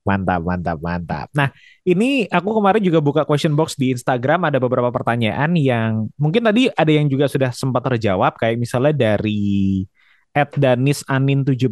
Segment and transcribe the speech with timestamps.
[0.00, 1.28] Mantap, mantap, mantap.
[1.36, 1.52] Nah,
[1.84, 6.72] ini aku kemarin juga buka question box di Instagram, ada beberapa pertanyaan yang mungkin tadi
[6.72, 9.84] ada yang juga sudah sempat terjawab, kayak misalnya dari
[10.32, 11.66] Ed Danis Anin 17,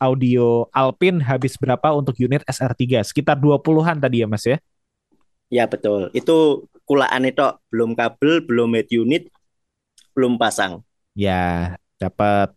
[0.00, 3.04] audio Alpin habis berapa untuk unit SR3?
[3.04, 4.56] Sekitar 20-an tadi ya Mas ya?
[5.52, 9.28] Ya betul, itu kulaan itu belum kabel, belum head unit,
[10.16, 10.80] belum pasang.
[11.12, 12.54] Ya, dapat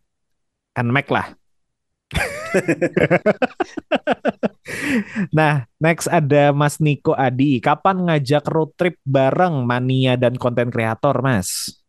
[0.77, 1.27] NMAX lah.
[5.37, 7.61] nah, next ada Mas Niko Adi.
[7.61, 11.81] Kapan ngajak road trip bareng mania dan konten kreator, Mas?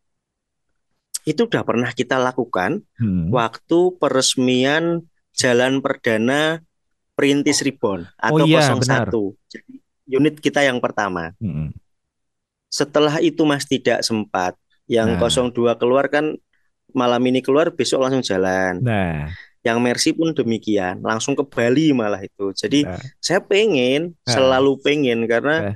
[1.25, 3.29] Itu udah pernah kita lakukan hmm.
[3.29, 5.05] waktu peresmian
[5.39, 6.65] Jalan Perdana
[7.15, 8.83] Perintis Ribbon atau oh, iya, 01.
[8.83, 9.07] Benar.
[9.51, 9.73] Jadi
[10.09, 11.35] unit kita yang pertama.
[11.43, 11.75] Hmm.
[12.71, 14.55] Setelah itu Mas tidak sempat.
[14.89, 15.77] Yang nah.
[15.77, 16.33] 02 keluar kan
[16.97, 18.81] malam ini keluar besok langsung jalan.
[18.81, 19.29] Nah
[19.69, 22.57] yang Mercy pun demikian, langsung ke Bali malah itu.
[22.57, 22.97] Jadi nah.
[23.21, 24.33] saya pengen, nah.
[24.33, 25.75] selalu pengen karena nah.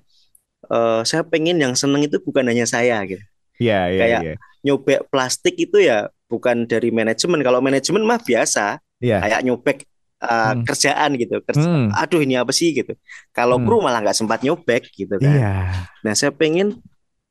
[0.72, 3.20] uh, saya pengen yang seneng itu bukan hanya saya gitu.
[3.60, 4.34] Iya, iya, Kayak ya.
[4.64, 7.44] nyobek plastik itu ya bukan dari manajemen.
[7.44, 9.20] Kalau manajemen mah biasa, ya.
[9.20, 9.78] kayak nyobek
[10.24, 10.64] uh, hmm.
[10.64, 11.36] kerjaan gitu.
[11.44, 11.88] Kerja, hmm.
[11.92, 12.96] Aduh ini apa sih gitu.
[13.36, 13.66] Kalau hmm.
[13.68, 15.36] kru malah nggak sempat nyobek gitu kan.
[15.36, 15.54] Ya.
[16.00, 16.80] Nah saya pengen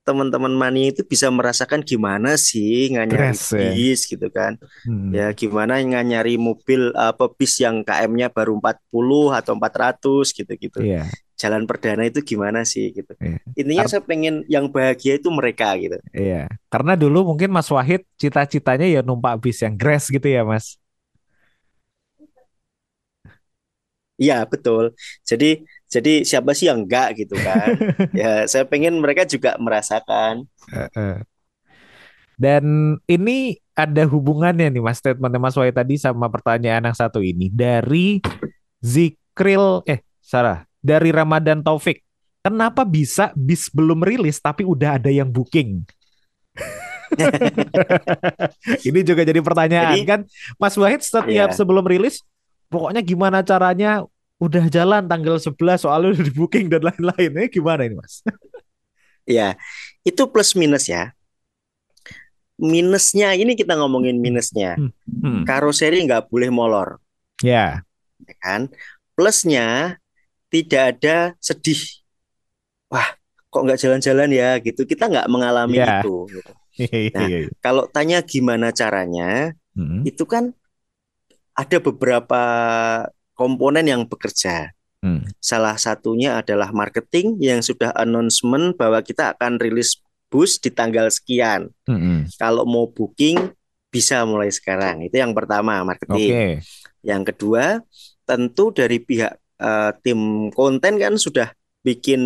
[0.01, 3.69] teman-teman mani itu bisa merasakan gimana sih nganyari Dress, ya.
[3.69, 4.09] bis ya.
[4.17, 4.57] gitu kan.
[4.81, 5.13] Hmm.
[5.13, 10.79] Ya gimana nganyari mobil apa bis yang KM-nya baru 40 atau 400 gitu-gitu.
[10.81, 11.05] Yeah.
[11.37, 13.13] Jalan perdana itu gimana sih gitu.
[13.21, 13.41] Yeah.
[13.53, 15.97] Intinya Ar saya pengen yang bahagia itu mereka gitu.
[16.13, 16.49] Iya.
[16.73, 20.81] Karena dulu mungkin Mas Wahid cita-citanya ya numpak bis yang grass gitu ya, Mas.
[24.21, 24.93] Iya, betul.
[25.25, 27.75] Jadi jadi siapa sih yang enggak gitu kan?
[28.19, 30.47] ya saya pengen mereka juga merasakan.
[32.39, 37.51] Dan ini ada hubungannya nih Mas statement Mas Wai tadi sama pertanyaan yang satu ini
[37.51, 38.23] dari
[38.79, 42.01] Zikril eh Sarah dari Ramadan Taufik.
[42.41, 45.85] Kenapa bisa bis belum rilis tapi udah ada yang booking?
[48.87, 50.19] ini juga jadi pertanyaan jadi, kan
[50.55, 51.51] Mas Wahid setiap yeah.
[51.51, 52.23] sebelum rilis
[52.71, 54.07] pokoknya gimana caranya
[54.41, 57.31] udah jalan tanggal 11 soalnya udah di booking dan lain-lain.
[57.45, 58.25] Eh, gimana ini Mas?
[59.37, 59.53] ya,
[60.01, 61.13] itu plus minus ya.
[62.57, 64.81] Minusnya ini kita ngomongin minusnya.
[64.81, 64.91] Hmm.
[65.05, 65.41] Hmm.
[65.45, 66.97] Karoseri nggak boleh molor.
[67.45, 67.85] Ya.
[68.25, 68.35] ya.
[68.41, 68.73] Kan?
[69.13, 69.97] Plusnya
[70.49, 72.01] tidak ada sedih.
[72.89, 73.13] Wah,
[73.53, 74.89] kok nggak jalan-jalan ya gitu.
[74.89, 76.01] Kita nggak mengalami ya.
[76.01, 76.25] itu.
[76.33, 76.53] Gitu.
[76.81, 77.27] Nah,
[77.61, 80.01] kalau tanya gimana caranya, hmm.
[80.07, 80.55] itu kan
[81.53, 82.41] ada beberapa
[83.41, 84.69] komponen yang bekerja.
[85.01, 85.25] Hmm.
[85.41, 89.97] Salah satunya adalah marketing yang sudah announcement bahwa kita akan rilis
[90.29, 91.73] bus di tanggal sekian.
[91.89, 92.29] Hmm.
[92.37, 93.49] Kalau mau booking
[93.89, 95.01] bisa mulai sekarang.
[95.09, 96.31] Itu yang pertama marketing.
[96.31, 96.51] Okay.
[97.01, 97.81] Yang kedua
[98.29, 101.49] tentu dari pihak uh, tim konten kan sudah
[101.81, 102.21] bikin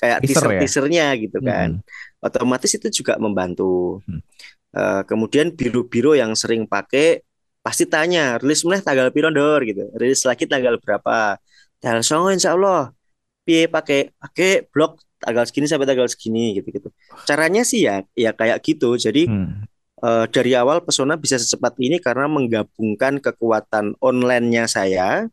[0.00, 0.60] kayak teaser, ya?
[0.64, 1.84] teasernya gitu kan.
[1.84, 2.24] Hmm.
[2.24, 4.00] Otomatis itu juga membantu.
[4.08, 4.24] Hmm.
[4.72, 7.20] Uh, kemudian biru-biru yang sering pakai
[7.66, 11.34] pasti tanya rilis mana tanggal piro dor gitu rilis lagi tanggal berapa
[11.82, 12.94] tanggal songo insya Allah
[13.42, 16.88] piye pakai pakai blog tanggal segini sampai tanggal segini gitu gitu
[17.26, 19.66] caranya sih ya ya kayak gitu jadi hmm.
[19.98, 25.26] uh, dari awal pesona bisa secepat ini karena menggabungkan kekuatan online-nya saya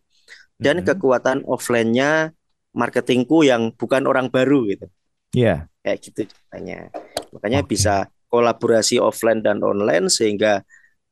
[0.58, 0.90] dan hmm.
[0.90, 2.34] kekuatan offline-nya
[2.74, 4.90] marketingku yang bukan orang baru gitu
[5.34, 5.68] Iya.
[5.68, 5.82] Yeah.
[5.84, 6.80] Kayak gitu ceritanya.
[7.34, 7.70] Makanya okay.
[7.76, 7.96] bisa
[8.32, 10.64] kolaborasi offline dan online sehingga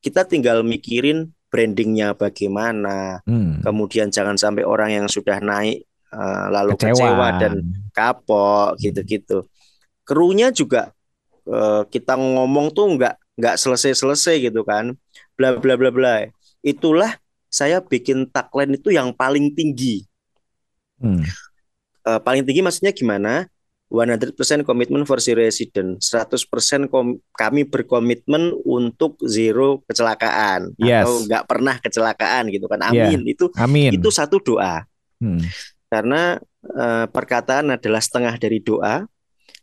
[0.02, 3.22] kita tinggal mikirin brandingnya bagaimana.
[3.22, 3.62] Hmm.
[3.62, 7.52] Kemudian jangan sampai orang yang sudah naik uh, lalu kecewa, kecewa dan
[7.94, 8.80] kapok hmm.
[8.82, 9.38] gitu-gitu.
[10.02, 10.90] Krunya juga
[11.46, 14.98] uh, kita ngomong tuh nggak nggak selesai-selesai gitu kan.
[15.38, 16.26] Bla bla bla bla.
[16.66, 17.14] Itulah
[17.52, 20.02] saya bikin tagline itu yang paling tinggi.
[20.98, 21.22] Hmm.
[22.02, 23.46] Uh, paling tinggi maksudnya gimana?
[23.92, 26.00] 100% komitmen for zero resident.
[26.00, 31.04] 100% kom kami berkomitmen untuk zero kecelakaan yes.
[31.04, 32.80] atau nggak pernah kecelakaan gitu kan.
[32.88, 33.20] Amin.
[33.20, 33.36] Yeah.
[33.36, 33.92] Itu Amin.
[33.92, 34.88] itu satu doa.
[35.20, 35.44] Hmm.
[35.92, 36.40] Karena
[36.72, 39.04] uh, perkataan adalah setengah dari doa.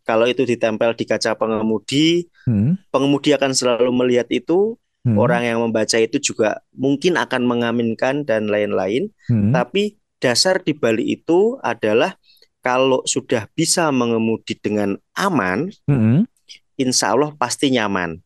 [0.05, 2.93] Kalau itu ditempel di kaca pengemudi, hmm.
[2.93, 4.77] pengemudi akan selalu melihat itu.
[4.99, 5.15] Hmm.
[5.17, 9.09] Orang yang membaca itu juga mungkin akan mengaminkan dan lain-lain.
[9.25, 9.49] Hmm.
[9.49, 12.18] Tapi dasar di balik itu adalah
[12.59, 16.19] kalau sudah bisa mengemudi dengan aman, mm -hmm.
[16.79, 18.19] insya Allah pasti nyaman.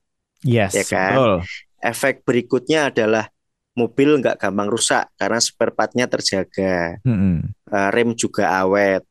[0.44, 1.14] Yes, ya kan?
[1.16, 1.36] Betul.
[1.84, 3.28] Efek berikutnya adalah
[3.74, 7.36] mobil nggak gampang rusak karena spare partnya terjaga, mm -hmm.
[7.74, 9.06] uh, rem juga awet,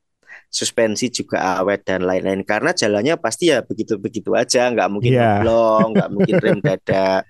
[0.53, 2.43] suspensi juga awet dan lain-lain.
[2.45, 5.41] Karena jalannya pasti ya begitu-begitu aja, nggak mungkin yeah.
[5.41, 7.25] blong, nggak mungkin rem dada.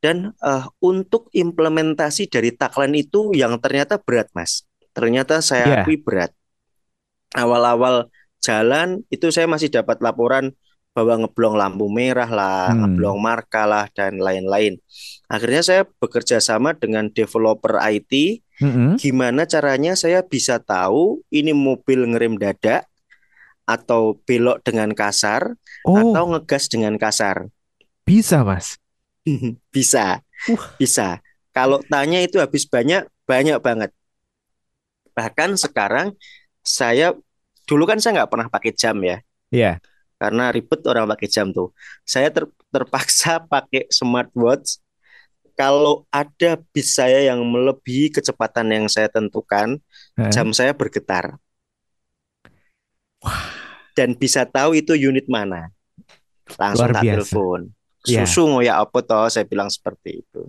[0.00, 5.82] Dan uh, untuk implementasi dari tagline itu yang ternyata berat, mas ternyata saya yeah.
[5.84, 6.34] akui berat.
[7.36, 8.10] Awal-awal
[8.42, 10.50] jalan itu saya masih dapat laporan
[10.90, 12.78] bahwa ngeblong lampu merah lah, hmm.
[12.82, 14.82] ngeblong marka lah dan lain-lain.
[15.30, 18.42] Akhirnya saya bekerja sama dengan developer IT.
[18.58, 18.98] Hmm.
[18.98, 22.90] Gimana caranya saya bisa tahu ini mobil ngerem dadak
[23.64, 25.54] atau belok dengan kasar
[25.86, 25.96] oh.
[25.96, 27.46] atau ngegas dengan kasar?
[28.02, 28.76] Bisa, Mas.
[29.74, 30.20] bisa.
[30.50, 30.58] Uh.
[30.76, 31.22] Bisa.
[31.54, 33.90] Kalau tanya itu habis banyak, banyak banget.
[35.14, 36.18] Bahkan sekarang
[36.60, 37.16] saya
[37.64, 39.18] dulu kan saya nggak pernah pakai jam ya.
[39.50, 39.76] Iya.
[39.76, 39.76] Yeah
[40.20, 41.72] karena ribet orang pakai jam tuh.
[42.04, 44.84] Saya ter, terpaksa pakai smartwatch.
[45.56, 49.80] Kalau ada bis saya yang melebihi kecepatan yang saya tentukan,
[50.16, 50.32] hmm.
[50.32, 51.40] jam saya bergetar.
[53.24, 53.48] Wah.
[53.92, 55.68] Dan bisa tahu itu unit mana.
[56.56, 57.68] Langsung tak telepon.
[58.08, 58.24] Iya.
[58.24, 58.48] Susu yeah.
[58.56, 59.28] ngoyak apa toh?
[59.28, 60.48] Saya bilang seperti itu.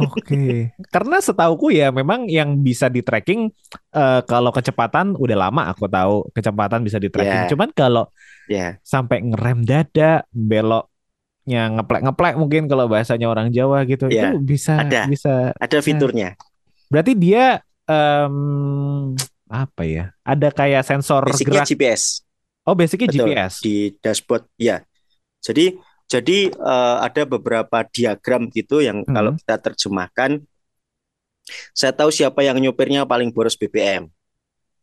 [0.00, 0.56] Oke, okay.
[0.88, 3.52] karena setauku ya memang yang bisa di tracking
[3.94, 7.46] uh, kalau kecepatan udah lama aku tahu kecepatan bisa di tracking.
[7.46, 7.50] Yeah.
[7.52, 8.04] Cuman kalau
[8.50, 8.80] yeah.
[8.80, 14.32] sampai ngerem dada, beloknya ngeplek-ngeplek mungkin kalau bahasanya orang Jawa gitu yeah.
[14.32, 15.06] itu bisa ada.
[15.06, 15.84] bisa ada ya.
[15.84, 16.28] fiturnya.
[16.88, 19.12] Berarti dia um,
[19.46, 20.04] apa ya?
[20.26, 21.68] Ada kayak sensor basicnya gerak.
[21.68, 22.02] GPS.
[22.64, 24.80] Oh, basicnya Betul, GPS di dashboard ya.
[25.44, 29.14] Jadi jadi uh, ada beberapa diagram gitu yang hmm.
[29.14, 30.30] kalau kita terjemahkan,
[31.72, 34.08] saya tahu siapa yang nyopirnya paling boros BBM.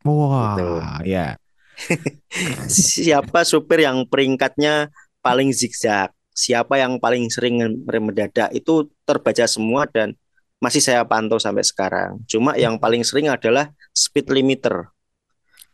[0.06, 0.68] Wah, gitu.
[1.06, 1.38] ya.
[2.70, 4.90] siapa supir yang peringkatnya
[5.22, 10.14] paling zigzag, siapa yang paling sering rem mendadak itu terbaca semua dan
[10.62, 12.22] masih saya pantau sampai sekarang.
[12.30, 14.94] Cuma yang paling sering adalah speed limiter.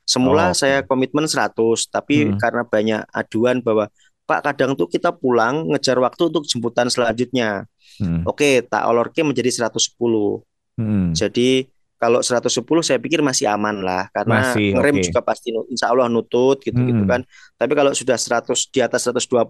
[0.08, 1.52] Semula oh, saya komitmen 100,
[1.92, 2.40] tapi hmm.
[2.40, 3.92] karena banyak aduan bahwa
[4.28, 7.64] Pak kadang tuh kita pulang ngejar waktu untuk jemputan selanjutnya.
[7.98, 8.28] Hmm.
[8.28, 9.96] Oke, tak olorke menjadi 110.
[10.78, 11.16] Hmm.
[11.16, 11.66] Jadi
[11.98, 15.06] kalau 110 saya pikir masih aman lah karena masih, ngerem okay.
[15.10, 17.26] juga pasti insya Allah nutut gitu gitu kan.
[17.58, 19.48] Tapi kalau sudah 100 di atas 120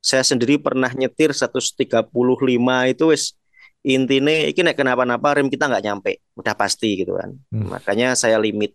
[0.00, 1.76] saya sendiri pernah nyetir 135
[2.88, 3.36] itu wis
[3.84, 7.36] intinya ini naik kenapa-napa rem kita nggak nyampe udah pasti gitu kan.
[7.52, 7.68] Hmm.
[7.70, 8.74] Makanya saya limit.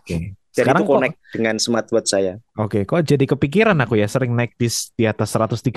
[0.00, 0.04] Oke.
[0.04, 0.22] Okay.
[0.54, 2.34] Jadi Sekarang itu connect kok, dengan smartwatch saya.
[2.54, 5.74] Oke, kok jadi kepikiran aku ya sering naik bis di atas 135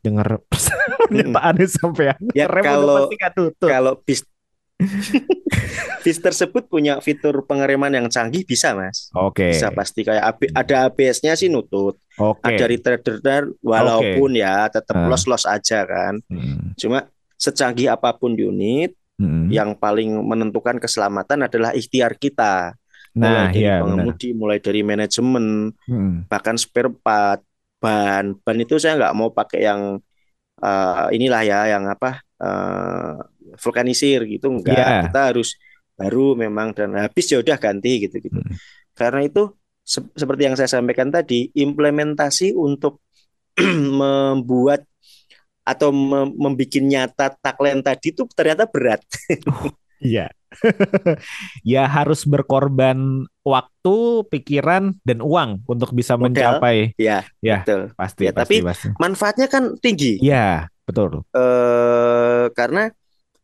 [0.00, 0.40] dengar
[1.04, 3.12] pernyataannya sampai ya kalau
[3.60, 4.24] kalau bis
[6.04, 9.12] bis tersebut punya fitur pengereman yang canggih bisa mas.
[9.12, 9.52] Oke.
[9.52, 12.00] Bisa pasti kayak AB, ada ABS-nya sih nutut.
[12.16, 12.40] Oke.
[12.44, 14.44] Ada retarder walaupun okay.
[14.44, 15.08] ya tetap uh.
[15.12, 16.20] los-los aja kan.
[16.28, 16.72] Hmm.
[16.76, 19.48] Cuma secanggih apa pun unit, hmm.
[19.52, 22.76] yang paling menentukan keselamatan adalah ikhtiar kita
[23.16, 24.38] Nah, mulai dari ya, pengemudi, benar.
[24.38, 25.46] mulai dari manajemen,
[25.88, 26.28] hmm.
[26.28, 27.40] bahkan spare part,
[27.80, 29.96] ban, ban itu saya nggak mau pakai yang
[30.60, 33.16] uh, inilah ya, yang apa uh,
[33.56, 34.76] vulkanisir gitu, enggak.
[34.76, 35.02] Yeah.
[35.08, 35.56] Kita harus
[35.96, 38.36] baru memang dan habis ya udah ganti gitu gitu.
[38.36, 38.52] Hmm.
[38.92, 43.00] Karena itu se seperti yang saya sampaikan tadi, implementasi untuk
[44.00, 44.84] membuat
[45.66, 49.00] atau mem membuat nyata tagline tadi itu ternyata berat.
[50.00, 50.26] Iya.
[51.76, 53.96] ya harus berkorban waktu,
[54.32, 56.96] pikiran dan uang untuk bisa Modal, mencapai.
[56.96, 57.82] Ya, ya betul.
[57.96, 58.86] Pasti, ya, pasti, tapi pasti.
[58.96, 60.16] manfaatnya kan tinggi.
[60.22, 61.24] Ya, betul.
[61.36, 62.88] Eh karena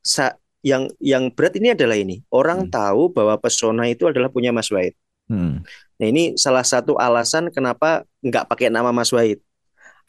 [0.01, 2.23] sa yang yang berat ini adalah ini.
[2.31, 2.73] Orang hmm.
[2.73, 4.95] tahu bahwa pesona itu adalah punya Mas Wahid.
[5.27, 5.63] Hmm.
[5.99, 9.43] Nah, ini salah satu alasan kenapa nggak pakai nama Mas Wahid.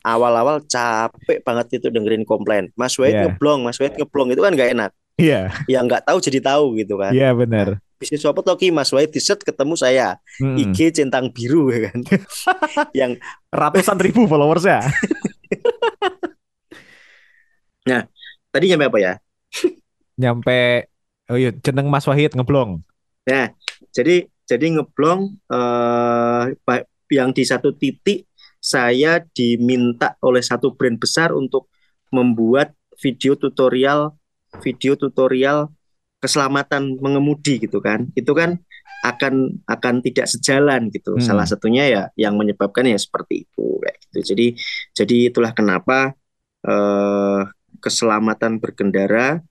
[0.03, 2.69] Awal-awal capek banget itu dengerin komplain.
[2.77, 3.23] Mas Wahid yeah.
[3.29, 4.91] ngeblong, Mas Wahid ngeblong itu kan nggak enak.
[5.17, 5.53] Iya.
[5.67, 5.79] Yeah.
[5.79, 7.11] Yang nggak tahu jadi tahu gitu kan.
[7.13, 7.67] Iya yeah, benar.
[8.01, 10.19] Bisnis apa Toki Mas Wahid di set ketemu saya.
[10.41, 10.59] Hmm.
[10.59, 11.99] IG centang biru ya kan.
[12.99, 13.11] yang
[13.53, 14.81] ratusan ribu followers ya.
[17.89, 18.03] nah,
[18.51, 19.13] tadi nyampe apa ya?
[20.13, 20.89] nyampe
[21.29, 22.81] oh iya jeneng Mas Wahid ngeblong.
[23.25, 23.49] Nah,
[23.89, 26.45] jadi jadi ngeblong eh
[27.13, 28.27] yang di satu titik
[28.63, 31.67] saya diminta oleh satu brand besar untuk
[32.09, 34.15] membuat video tutorial
[34.61, 35.71] video tutorial
[36.21, 38.11] keselamatan mengemudi gitu kan.
[38.13, 38.59] Itu kan
[39.03, 41.17] akan akan tidak sejalan gitu.
[41.17, 41.23] Hmm.
[41.23, 44.17] salah satunya ya yang menyebabkan ya seperti itu kayak gitu.
[44.33, 44.47] Jadi
[44.93, 46.13] jadi itulah kenapa
[46.63, 47.41] eh,
[47.81, 49.43] keselamatan berkendara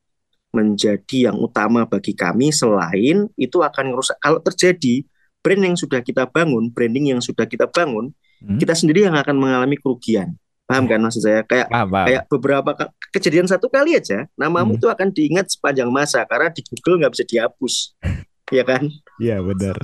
[0.53, 2.53] menjadi yang utama bagi kami.
[2.53, 5.05] Selain itu akan merusak kalau terjadi
[5.43, 8.59] brand yang sudah kita bangun branding yang sudah kita bangun hmm.
[8.63, 10.39] kita sendiri yang akan mengalami kerugian
[10.73, 11.41] Paham kan maksud saya?
[11.45, 12.07] Kayak paham, paham.
[12.09, 12.71] kayak beberapa
[13.13, 14.79] kejadian satu kali aja, namamu hmm.
[14.81, 17.75] itu akan diingat sepanjang masa karena di Google nggak bisa dihapus,
[18.57, 18.89] ya kan?
[19.21, 19.77] Iya benar.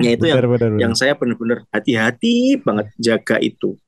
[0.00, 0.80] Ya itu benar, yang benar, benar.
[0.82, 3.78] yang saya benar-benar hati-hati banget jaga itu.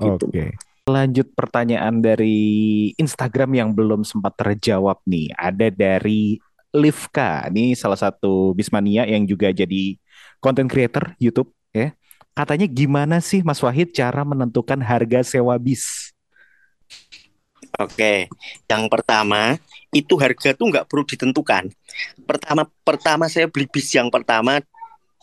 [0.00, 0.26] Gitu.
[0.26, 0.30] Oke.
[0.32, 0.50] Okay.
[0.90, 2.38] Lanjut pertanyaan dari
[2.98, 5.30] Instagram yang belum sempat terjawab nih.
[5.38, 6.40] Ada dari
[6.74, 7.46] Livka.
[7.50, 9.94] Ini salah satu Bismania yang juga jadi
[10.42, 11.94] content creator YouTube ya.
[12.34, 16.14] Katanya gimana sih Mas Wahid cara menentukan harga sewa bis?
[17.78, 18.26] Oke,
[18.66, 19.58] yang pertama
[19.94, 21.70] itu harga tuh nggak perlu ditentukan.
[22.26, 24.58] Pertama pertama saya beli bis yang pertama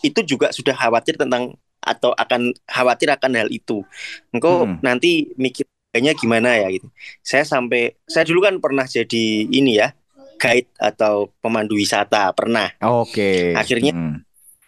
[0.03, 3.83] itu juga sudah khawatir tentang atau akan khawatir akan hal itu.
[4.31, 4.83] Engkau hmm.
[4.83, 6.87] nanti mikir kayaknya gimana ya gitu.
[7.23, 9.95] Saya sampai saya dulu kan pernah jadi ini ya
[10.37, 12.71] guide atau pemandu wisata pernah.
[12.83, 13.11] Oke.
[13.15, 13.41] Okay.
[13.57, 14.26] Akhirnya hmm.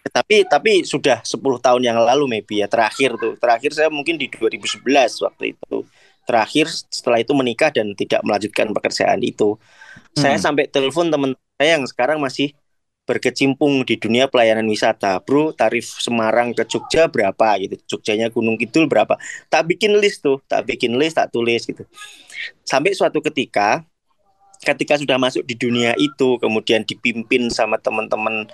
[0.09, 3.37] Tapi tapi sudah 10 tahun yang lalu maybe ya terakhir tuh.
[3.37, 4.83] Terakhir saya mungkin di 2011
[5.25, 5.85] waktu itu.
[6.27, 9.57] Terakhir setelah itu menikah dan tidak melanjutkan pekerjaan itu.
[10.13, 10.21] Hmm.
[10.21, 12.53] Saya sampai telepon teman saya yang sekarang masih
[13.09, 15.17] berkecimpung di dunia pelayanan wisata.
[15.25, 17.97] Bro, tarif Semarang ke Jogja berapa gitu.
[17.97, 19.17] Jogjanya Gunung Kidul berapa.
[19.49, 21.89] Tak bikin list tuh, tak bikin list, tak tulis gitu.
[22.61, 23.81] Sampai suatu ketika
[24.59, 28.45] ketika sudah masuk di dunia itu kemudian dipimpin sama teman-teman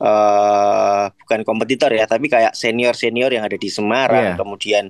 [0.00, 4.38] uh, bukan kompetitor ya, tapi kayak senior-senior yang ada di Semarang, yeah.
[4.38, 4.84] kemudian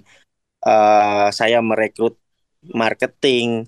[0.66, 2.18] uh, saya merekrut
[2.74, 3.66] marketing.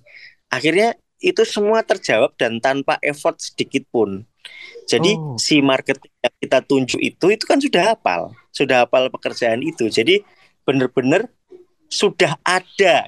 [0.50, 4.22] Akhirnya itu semua terjawab dan tanpa effort sedikit pun.
[4.88, 5.36] Jadi oh.
[5.36, 9.90] si marketing yang kita tunjuk itu itu kan sudah hafal, sudah hafal pekerjaan itu.
[9.92, 10.24] Jadi
[10.64, 11.28] benar-benar
[11.92, 13.04] sudah ada,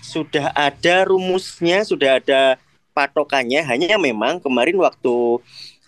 [0.00, 2.56] sudah ada rumusnya, sudah ada
[2.96, 3.60] patokannya.
[3.66, 5.42] Hanya memang kemarin waktu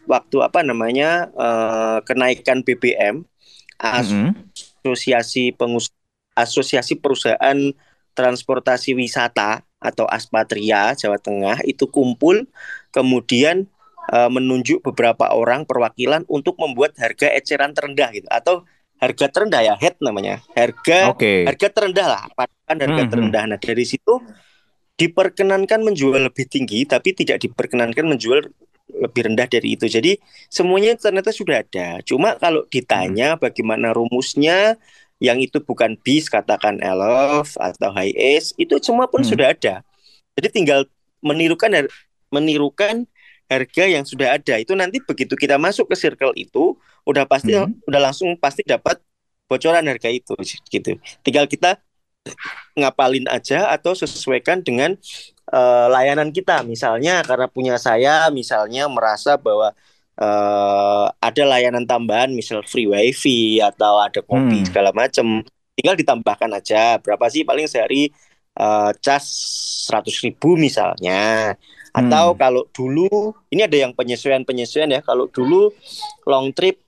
[0.07, 3.27] waktu apa namanya uh, kenaikan BBM,
[3.79, 4.33] as mm -hmm.
[4.83, 7.59] asosiasi pengusaha asosiasi perusahaan
[8.13, 12.47] transportasi wisata atau Aspatria Jawa Tengah itu kumpul
[12.93, 13.69] kemudian
[14.13, 18.65] uh, menunjuk beberapa orang perwakilan untuk membuat harga eceran terendah gitu atau
[19.03, 21.43] harga terendah ya head namanya harga okay.
[21.43, 24.23] harga terendah lah patokan harga hmm, terendah nah dari situ
[24.95, 28.47] diperkenankan menjual lebih tinggi tapi tidak diperkenankan menjual
[28.91, 30.19] lebih rendah dari itu jadi
[30.51, 33.41] semuanya ternyata sudah ada cuma kalau ditanya hmm.
[33.41, 34.77] bagaimana rumusnya
[35.23, 39.31] yang itu bukan bis katakan elf atau high ace itu semua pun hmm.
[39.31, 39.75] sudah ada
[40.35, 40.81] jadi tinggal
[41.23, 41.87] menirukan
[42.33, 43.07] menirukan
[43.47, 46.75] harga yang sudah ada itu nanti begitu kita masuk ke circle itu
[47.05, 47.87] udah pasti hmm.
[47.87, 48.99] udah langsung pasti dapat
[49.47, 50.33] bocoran harga itu
[50.73, 51.77] gitu tinggal kita
[52.79, 54.97] ngapalin aja atau sesuaikan dengan
[55.53, 59.77] uh, layanan kita misalnya karena punya saya misalnya merasa bahwa
[60.19, 64.69] uh, ada layanan tambahan misal free wifi atau ada kopi hmm.
[64.73, 65.45] segala macam
[65.77, 68.11] tinggal ditambahkan aja berapa sih paling sehari
[68.57, 69.25] uh, cas
[69.87, 71.55] seratus ribu misalnya
[71.93, 72.39] atau hmm.
[72.41, 75.01] kalau dulu ini ada yang penyesuaian-penyesuaian ya.
[75.05, 75.69] Kalau dulu
[76.25, 76.81] long trip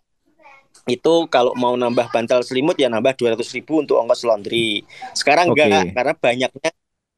[0.85, 4.85] itu kalau mau nambah bantal selimut ya nambah 200 ribu untuk ongkos laundry.
[5.13, 5.69] Sekarang okay.
[5.69, 6.71] enggak karena banyaknya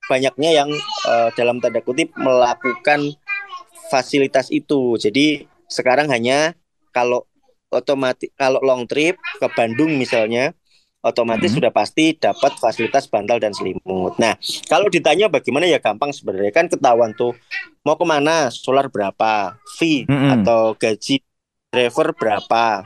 [0.07, 0.71] banyaknya yang
[1.07, 3.15] uh, dalam tanda kutip melakukan
[3.91, 4.99] fasilitas itu.
[4.99, 6.55] Jadi sekarang hanya
[6.95, 7.27] kalau
[7.71, 10.55] otomatis kalau long trip ke Bandung misalnya
[11.07, 11.59] otomatis hmm.
[11.63, 14.19] sudah pasti dapat fasilitas bantal dan selimut.
[14.19, 14.35] Nah,
[14.67, 17.39] kalau ditanya bagaimana ya gampang sebenarnya kan ketahuan tuh
[17.87, 20.43] mau ke mana, solar berapa, fee hmm.
[20.43, 21.23] atau gaji
[21.71, 22.83] driver berapa,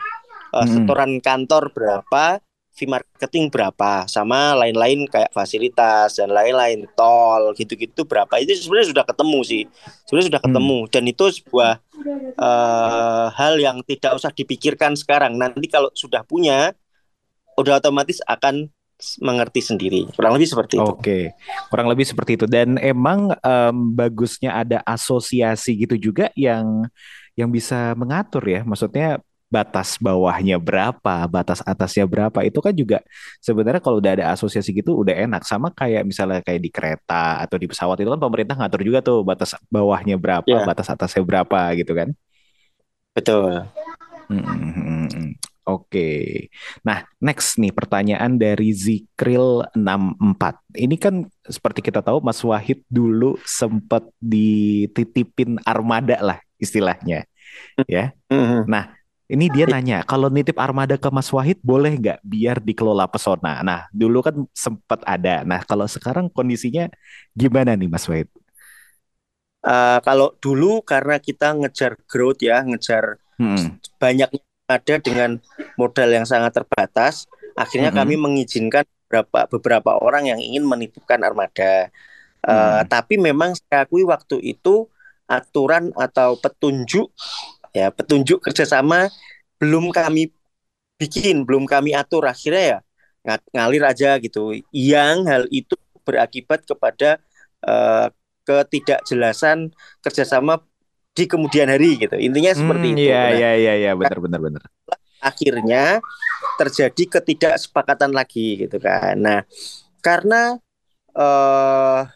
[0.53, 8.07] uh, setoran kantor berapa, fee marketing berapa, sama lain-lain kayak fasilitas dan lain-lain tol gitu-gitu
[8.07, 9.63] berapa itu sebenarnya sudah ketemu sih,
[10.09, 10.91] sebenarnya sudah ketemu hmm.
[10.91, 11.73] dan itu sebuah
[12.41, 15.37] uh, hal yang tidak usah dipikirkan sekarang.
[15.37, 16.73] Nanti kalau sudah punya
[17.59, 18.73] udah otomatis akan
[19.21, 20.01] mengerti sendiri.
[20.13, 20.93] Kurang lebih seperti itu.
[20.93, 21.21] Oke,
[21.73, 22.45] kurang lebih seperti itu.
[22.45, 26.85] Dan emang um, bagusnya ada asosiasi gitu juga yang
[27.35, 28.61] yang bisa mengatur ya.
[28.65, 32.39] Maksudnya batas bawahnya berapa, batas atasnya berapa.
[32.47, 33.03] Itu kan juga
[33.43, 35.43] sebenarnya kalau udah ada asosiasi gitu udah enak.
[35.43, 39.27] Sama kayak misalnya kayak di kereta atau di pesawat itu kan pemerintah ngatur juga tuh
[39.27, 40.65] batas bawahnya berapa, yeah.
[40.65, 42.15] batas atasnya berapa gitu kan.
[43.13, 43.67] Betul.
[44.31, 45.31] Hmm, hmm, hmm, hmm.
[45.71, 46.11] Oke.
[46.83, 50.79] Nah, next nih pertanyaan dari Zikril 64.
[50.79, 57.27] Ini kan seperti kita tahu Mas Wahid dulu sempat dititipin armada lah istilahnya.
[57.87, 58.15] Ya.
[58.31, 58.67] Mm-hmm.
[58.67, 58.95] Nah,
[59.31, 63.63] ini dia nanya, kalau nitip armada ke Mas Wahid boleh nggak biar dikelola pesona?
[63.63, 65.47] Nah, dulu kan sempat ada.
[65.47, 66.91] Nah, kalau sekarang kondisinya
[67.31, 68.27] gimana nih Mas Wahid?
[69.63, 73.79] Uh, kalau dulu karena kita ngejar growth ya, ngejar hmm.
[74.03, 74.35] banyak
[74.67, 75.39] ada dengan
[75.79, 78.11] modal yang sangat terbatas, akhirnya mm -hmm.
[78.11, 81.91] kami mengizinkan beberapa beberapa orang yang ingin menitipkan armada.
[82.41, 84.89] Uh, tapi memang saya akui waktu itu
[85.29, 87.13] aturan atau petunjuk
[87.71, 89.11] ya petunjuk kerjasama
[89.61, 90.33] belum kami
[91.01, 92.29] bikin, belum kami atur.
[92.29, 92.79] Akhirnya ya
[93.21, 94.57] ng ngalir aja gitu.
[94.73, 97.21] Yang hal itu berakibat kepada
[97.65, 98.09] uh,
[98.45, 100.65] ketidakjelasan kerjasama
[101.13, 102.17] di kemudian hari gitu.
[102.17, 103.09] Intinya seperti hmm, itu.
[103.13, 104.63] Iya iya iya iya benar benar benar.
[105.21, 106.01] Akhirnya
[106.57, 109.21] terjadi ketidaksepakatan lagi gitu kan.
[109.21, 109.41] Nah,
[110.01, 110.57] karena
[111.13, 112.09] uh,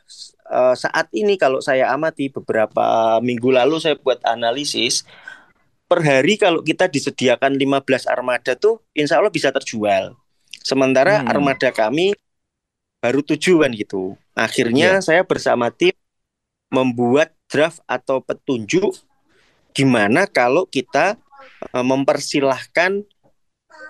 [0.49, 5.05] uh, saat ini kalau saya amati beberapa minggu lalu saya buat analisis
[5.85, 10.17] per hari kalau kita disediakan 15 armada tuh insya Allah bisa terjual.
[10.65, 11.29] Sementara hmm.
[11.29, 12.17] armada kami
[13.05, 14.17] baru tujuan gitu.
[14.33, 15.05] Akhirnya yeah.
[15.05, 15.93] saya bersama tim
[16.73, 18.97] membuat draft atau petunjuk
[19.77, 21.21] gimana kalau kita
[21.71, 23.05] uh, mempersilahkan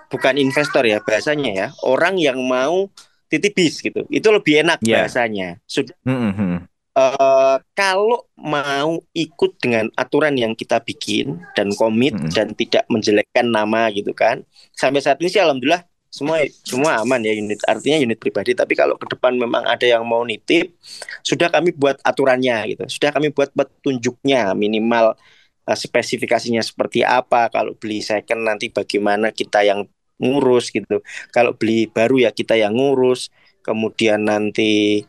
[0.09, 2.89] bukan investor ya bahasanya ya orang yang mau
[3.29, 5.05] titip bis gitu itu lebih enak yeah.
[5.05, 6.53] bahasanya sudah mm -hmm.
[6.95, 12.33] Uh, kalau mau ikut dengan aturan yang kita bikin dan komit mm -hmm.
[12.33, 14.41] dan tidak menjelekkan nama gitu kan
[14.73, 15.83] sampai saat ini sih alhamdulillah
[16.15, 18.55] semua semua aman ya unit artinya unit pribadi.
[18.55, 20.71] Tapi kalau ke depan memang ada yang mau nitip
[21.19, 22.83] sudah kami buat aturannya gitu.
[22.87, 25.19] Sudah kami buat petunjuknya minimal
[25.67, 27.51] uh, spesifikasinya seperti apa.
[27.51, 29.83] Kalau beli second nanti bagaimana kita yang
[30.15, 31.03] ngurus gitu.
[31.35, 33.27] Kalau beli baru ya kita yang ngurus.
[33.59, 35.03] Kemudian nanti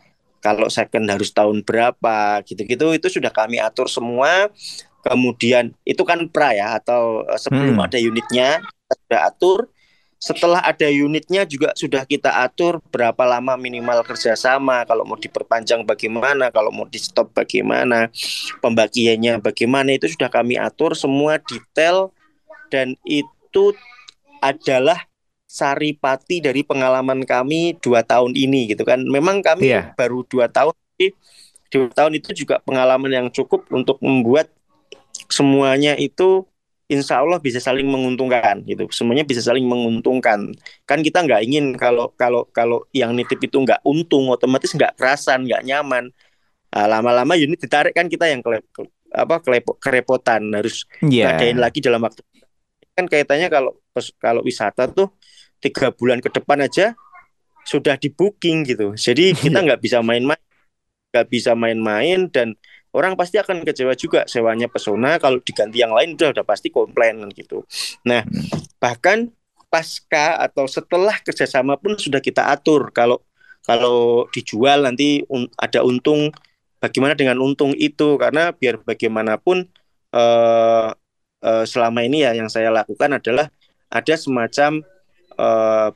[0.46, 4.46] kalau second harus tahun berapa gitu-gitu itu sudah kami atur semua.
[5.02, 7.86] Kemudian itu kan pra ya atau eh, sebelum hmm.
[7.90, 9.58] ada unitnya kita sudah atur.
[10.16, 16.48] Setelah ada unitnya juga sudah kita atur berapa lama minimal kerjasama kalau mau diperpanjang bagaimana
[16.48, 18.08] kalau mau di stop bagaimana
[18.64, 22.14] pembagiannya bagaimana itu sudah kami atur semua detail.
[22.66, 23.74] Dan itu
[24.42, 25.06] adalah
[25.56, 29.00] saripati dari pengalaman kami dua tahun ini gitu kan.
[29.00, 29.96] Memang kami yeah.
[29.96, 30.76] baru dua tahun
[31.72, 34.52] dua tahun itu juga pengalaman yang cukup untuk membuat
[35.32, 36.44] semuanya itu
[36.86, 38.84] insya Allah bisa saling menguntungkan gitu.
[38.92, 40.52] Semuanya bisa saling menguntungkan.
[40.84, 45.48] Kan kita nggak ingin kalau kalau kalau yang nitip itu nggak untung otomatis nggak kerasan
[45.48, 46.12] nggak nyaman.
[46.76, 48.60] Nah, lama-lama unit ditarik kan kita yang kele,
[49.08, 51.32] apa kelepo, kerepotan harus yeah.
[51.32, 52.20] ngadain lagi dalam waktu.
[52.92, 53.72] Kan kaitannya kalau
[54.20, 55.08] kalau wisata tuh
[55.60, 56.96] tiga bulan ke depan aja
[57.66, 58.94] sudah di booking gitu.
[58.94, 60.40] Jadi kita nggak bisa main-main
[61.14, 62.52] nggak bisa main-main dan
[62.92, 65.16] orang pasti akan kecewa juga sewanya pesona.
[65.18, 67.66] Kalau diganti yang lain udah udah pasti komplain gitu.
[68.06, 68.78] Nah hmm.
[68.78, 69.32] bahkan
[69.66, 72.94] pasca atau setelah kerjasama pun sudah kita atur.
[72.94, 73.20] Kalau
[73.66, 76.30] kalau dijual nanti un ada untung
[76.78, 78.14] bagaimana dengan untung itu?
[78.14, 79.66] Karena biar bagaimanapun
[80.14, 80.94] uh,
[81.42, 83.50] uh, selama ini ya yang saya lakukan adalah
[83.90, 84.86] ada semacam
[85.36, 85.88] uh,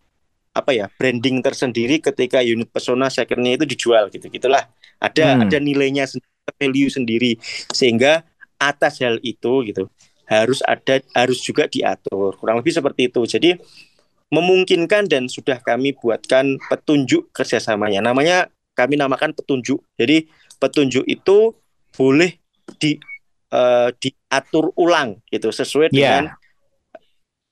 [0.50, 4.66] apa ya branding tersendiri ketika unit pesona secondnya itu dijual gitu gitulah.
[5.00, 5.42] Ada hmm.
[5.46, 7.32] ada nilainya sendiri value sendiri.
[7.70, 8.26] Sehingga
[8.60, 9.88] atas hal itu gitu
[10.30, 12.38] harus ada harus juga diatur.
[12.38, 13.20] Kurang lebih seperti itu.
[13.26, 13.50] Jadi
[14.30, 17.98] memungkinkan dan sudah kami buatkan petunjuk kerjasamanya.
[17.98, 18.46] Namanya
[18.78, 19.82] kami namakan petunjuk.
[19.98, 20.30] Jadi
[20.62, 21.54] petunjuk itu
[21.98, 22.38] boleh
[22.78, 22.94] di
[23.50, 25.98] uh, diatur ulang gitu sesuai yeah.
[25.98, 26.24] dengan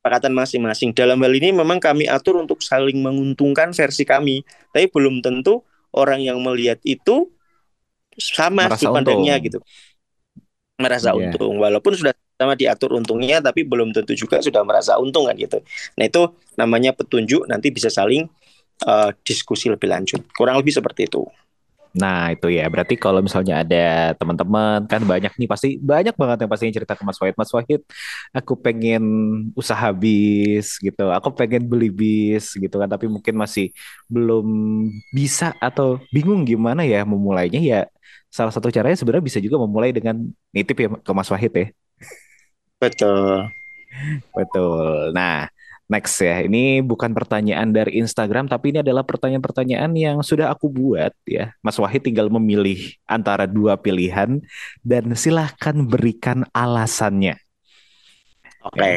[0.08, 0.90] kesepakatan masing-masing.
[0.96, 4.40] Dalam hal ini memang kami atur untuk saling menguntungkan versi kami.
[4.72, 5.60] Tapi belum tentu
[5.92, 7.28] orang yang melihat itu
[8.16, 9.60] sama sudut pandangnya gitu.
[10.80, 11.28] Merasa yeah.
[11.28, 11.60] untung.
[11.60, 15.60] Walaupun sudah sama diatur untungnya tapi belum tentu juga sudah merasa untung kan gitu.
[16.00, 17.44] Nah itu namanya petunjuk.
[17.44, 18.24] Nanti bisa saling
[18.88, 20.24] uh, diskusi lebih lanjut.
[20.32, 21.28] Kurang lebih seperti itu
[21.96, 26.50] Nah itu ya berarti kalau misalnya ada teman-teman kan banyak nih pasti banyak banget yang
[26.52, 27.80] pastinya cerita ke Mas Wahid Mas Wahid
[28.36, 29.02] aku pengen
[29.56, 33.72] usaha bis gitu aku pengen beli bis gitu kan tapi mungkin masih
[34.12, 34.46] belum
[35.16, 37.78] bisa atau bingung gimana ya memulainya ya
[38.28, 40.16] salah satu caranya sebenarnya bisa juga memulai dengan
[40.52, 41.66] nitip ya ke Mas Wahid ya.
[42.80, 43.50] Betul.
[44.36, 45.12] Betul.
[45.16, 45.48] Nah,
[45.88, 46.44] next ya.
[46.44, 51.50] Ini bukan pertanyaan dari Instagram, tapi ini adalah pertanyaan-pertanyaan yang sudah aku buat ya.
[51.64, 54.38] Mas Wahid tinggal memilih antara dua pilihan
[54.84, 57.40] dan silahkan berikan alasannya.
[58.62, 58.76] Oke.
[58.76, 58.96] Okay.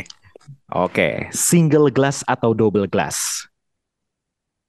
[0.72, 1.14] Oke, okay.
[1.36, 3.46] single glass atau double glass?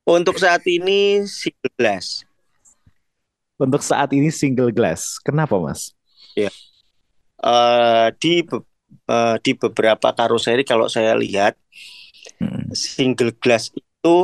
[0.02, 2.26] Untuk saat ini single glass
[3.62, 5.22] untuk saat ini single glass.
[5.22, 5.94] Kenapa, Mas?
[6.34, 6.50] Ya.
[7.38, 8.42] Uh, di
[9.06, 11.54] uh, di beberapa karoseri kalau saya lihat
[12.42, 12.74] hmm.
[12.74, 14.16] single glass itu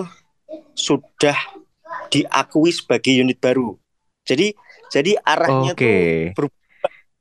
[0.75, 1.39] sudah
[2.11, 3.79] diakui sebagai unit baru.
[4.27, 4.53] Jadi
[4.89, 6.33] jadi arahnya okay.
[6.37, 6.49] tuh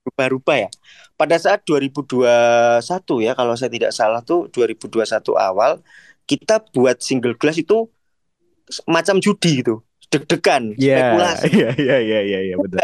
[0.08, 0.70] berubah-ubah ya.
[1.18, 2.80] Pada saat 2021
[3.26, 5.82] ya kalau saya tidak salah tuh 2021 awal
[6.30, 7.90] kita buat single glass itu
[8.86, 11.48] macam judi gitu deg-degan, yeah, spekulasi.
[11.52, 12.80] Iya, iya, iya, iya, iya, betul.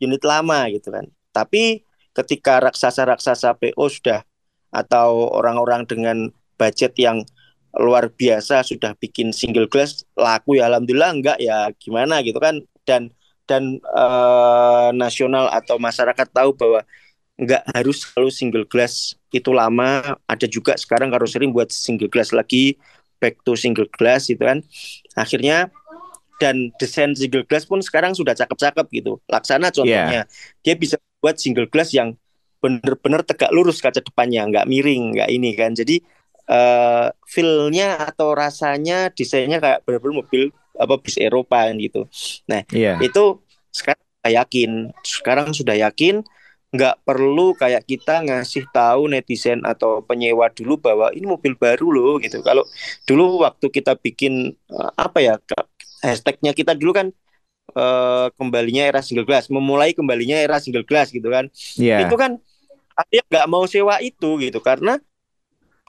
[0.00, 1.04] unit lama gitu kan.
[1.32, 1.84] Tapi
[2.16, 4.24] ketika raksasa-raksasa PO sudah
[4.72, 7.24] atau orang-orang dengan budget yang
[7.72, 12.60] luar biasa sudah bikin single glass laku ya alhamdulillah enggak ya gimana gitu kan.
[12.84, 13.08] Dan
[13.48, 16.84] dan uh, nasional atau masyarakat tahu bahwa
[17.40, 20.20] nggak harus selalu single glass itu lama.
[20.28, 22.76] Ada juga sekarang karoseri buat single glass lagi
[23.16, 24.60] back to single glass gitu kan.
[25.16, 25.72] Akhirnya
[26.40, 29.20] dan desain single glass pun sekarang sudah cakep-cakep gitu.
[29.28, 30.64] Laksana contohnya yeah.
[30.64, 32.16] dia bisa buat single glass yang
[32.60, 35.76] bener-bener tegak lurus kaca depannya nggak miring nggak ini kan.
[35.76, 36.00] Jadi
[36.50, 40.42] uh, feel-nya atau rasanya desainnya kayak bener-bener mobil
[40.74, 42.10] apa bis Eropa gitu
[42.50, 42.98] nah yeah.
[42.98, 43.38] itu
[43.70, 44.70] sekarang yakin
[45.06, 46.26] sekarang sudah yakin
[46.70, 52.14] nggak perlu kayak kita ngasih tahu netizen atau penyewa dulu bahwa ini mobil baru loh
[52.22, 52.38] gitu.
[52.46, 52.62] Kalau
[53.10, 55.34] dulu waktu kita bikin uh, apa ya
[55.98, 57.06] hashtagnya kita dulu kan
[57.74, 61.50] uh, kembalinya era single glass, memulai kembalinya era single glass gitu kan.
[61.74, 62.06] Yeah.
[62.06, 62.38] Itu kan
[63.10, 65.02] dia nggak mau sewa itu gitu karena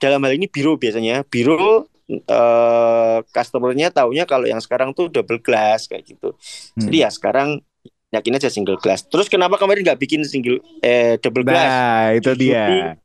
[0.02, 5.86] dalam hal ini biro biasanya biro uh, customernya taunya kalau yang sekarang tuh double glass
[5.86, 6.34] kayak gitu.
[6.74, 6.90] Hmm.
[6.90, 7.62] Jadi ya sekarang
[8.10, 9.06] yakin aja single glass.
[9.06, 11.70] Terus kenapa kemarin nggak bikin single eh double glass?
[11.70, 12.98] Nah, itu dia.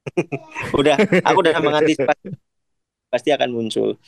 [0.80, 2.32] udah, aku udah mengantisipasi
[3.10, 3.98] pasti akan muncul.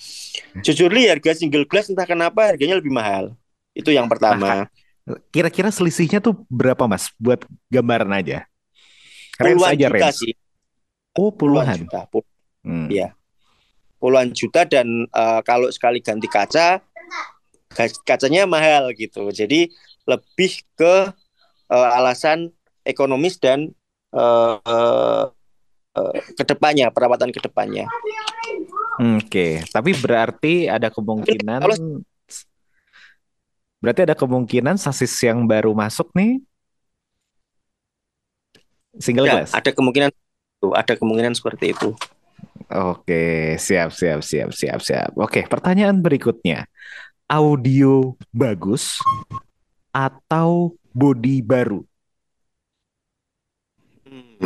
[0.62, 3.35] Jujur li harga single glass entah kenapa harganya lebih mahal.
[3.76, 4.70] Itu yang pertama.
[5.35, 7.11] Kira-kira selisihnya tuh berapa mas?
[7.18, 8.46] Buat gambaran aja.
[9.35, 10.33] Puluhan aja, juta sih.
[11.18, 11.66] Oh puluhan.
[11.66, 12.01] puluhan juta.
[12.09, 12.22] Pul
[12.64, 12.88] hmm.
[12.88, 13.09] Ya.
[14.03, 16.83] Puluhan juta dan uh, kalau sekali ganti kaca
[18.05, 19.31] kacanya mahal gitu.
[19.33, 19.72] Jadi
[20.05, 21.14] lebih ke
[21.70, 22.51] uh, alasan
[22.83, 23.70] ekonomis dan
[24.11, 25.31] uh, uh,
[25.96, 27.87] uh, ke depannya perawatan ke depannya.
[29.01, 29.53] Oke, okay.
[29.72, 31.77] tapi berarti ada kemungkinan Kalau...
[33.81, 36.44] berarti ada kemungkinan sasis yang baru masuk nih
[39.01, 39.57] single ya, glass.
[39.57, 40.12] Ada kemungkinan
[40.62, 41.90] itu, ada kemungkinan seperti itu.
[42.70, 45.11] Oke, siap, siap, siap, siap, siap.
[45.18, 46.70] Oke, pertanyaan berikutnya,
[47.27, 49.03] audio bagus
[49.90, 51.83] atau body baru?
[54.07, 54.38] Hmm.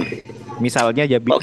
[0.56, 1.42] Misalnya jadi oh,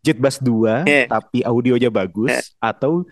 [0.00, 1.04] Jetbus 2 yeah.
[1.04, 2.42] tapi audionya bagus yeah.
[2.64, 3.04] atau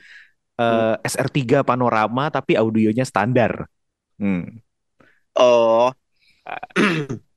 [0.56, 1.04] uh, hmm.
[1.04, 3.68] SR3 panorama tapi audionya standar.
[4.16, 4.64] Hmm.
[5.36, 5.92] Oh.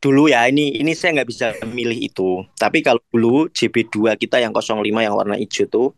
[0.00, 2.44] dulu ya ini ini saya nggak bisa milih itu.
[2.56, 5.88] Tapi kalau dulu JB2 kita yang 05 yang warna hijau tuh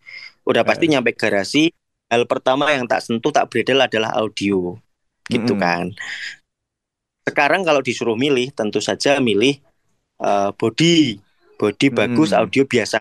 [0.43, 1.71] udah pasti nyampe garasi
[2.11, 4.77] hal pertama yang tak sentuh tak beredel adalah audio
[5.31, 5.63] gitu mm-hmm.
[5.63, 5.85] kan.
[7.23, 9.63] Sekarang kalau disuruh milih, tentu saja milih
[10.19, 11.23] uh, body,
[11.57, 11.95] body mm.
[11.95, 12.99] bagus, audio biasa.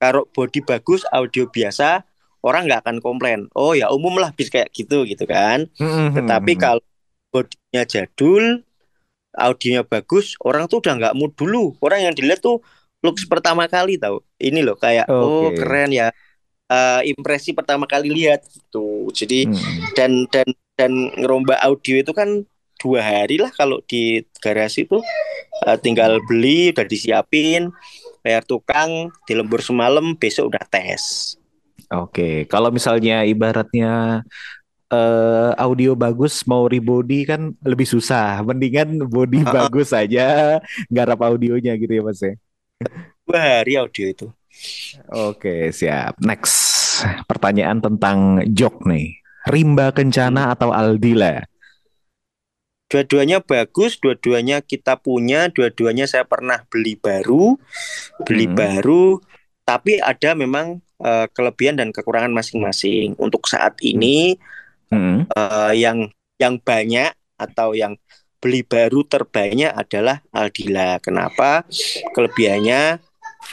[0.00, 2.02] Kalau body bagus, audio biasa,
[2.42, 3.46] orang nggak akan komplain.
[3.52, 5.68] Oh ya umum lah bis kayak gitu gitu kan.
[5.78, 6.16] Mm-hmm.
[6.16, 6.82] Tetapi kalau
[7.30, 8.64] bodinya jadul,
[9.36, 11.76] audionya bagus, orang tuh udah nggak mood dulu.
[11.80, 12.60] Orang yang dilihat tuh
[13.00, 14.20] looks pertama kali tahu.
[14.38, 15.16] Ini loh kayak okay.
[15.16, 16.08] oh keren ya.
[16.72, 19.08] Uh, impresi pertama kali lihat gitu.
[19.12, 19.92] Jadi hmm.
[19.92, 22.48] dan dan dan ngerombak audio itu kan
[22.82, 24.98] dua hari lah kalau di garasi itu
[25.62, 27.70] uh, tinggal beli udah disiapin
[28.26, 31.34] bayar tukang dilembur semalam besok udah tes
[31.94, 34.26] oke kalau misalnya ibaratnya
[34.92, 39.54] uh, audio bagus mau rebody kan lebih susah mendingan body uh -uh.
[39.64, 40.60] bagus aja
[40.92, 42.36] garap audionya gitu ya mas ya
[43.24, 44.26] dua hari audio itu
[45.08, 46.60] oke siap next
[47.24, 50.52] pertanyaan tentang jok nih Rimba Kencana hmm.
[50.54, 51.42] atau Aldila?
[52.86, 57.56] Dua-duanya bagus, dua-duanya kita punya, dua-duanya saya pernah beli baru,
[58.28, 58.56] beli hmm.
[58.56, 59.16] baru,
[59.64, 63.16] tapi ada memang uh, kelebihan dan kekurangan masing-masing.
[63.16, 64.61] Untuk saat ini hmm.
[64.92, 67.96] Uh, yang yang banyak atau yang
[68.42, 70.98] beli baru terbanyak adalah Aldila.
[70.98, 71.62] Kenapa?
[72.10, 72.98] Kelebihannya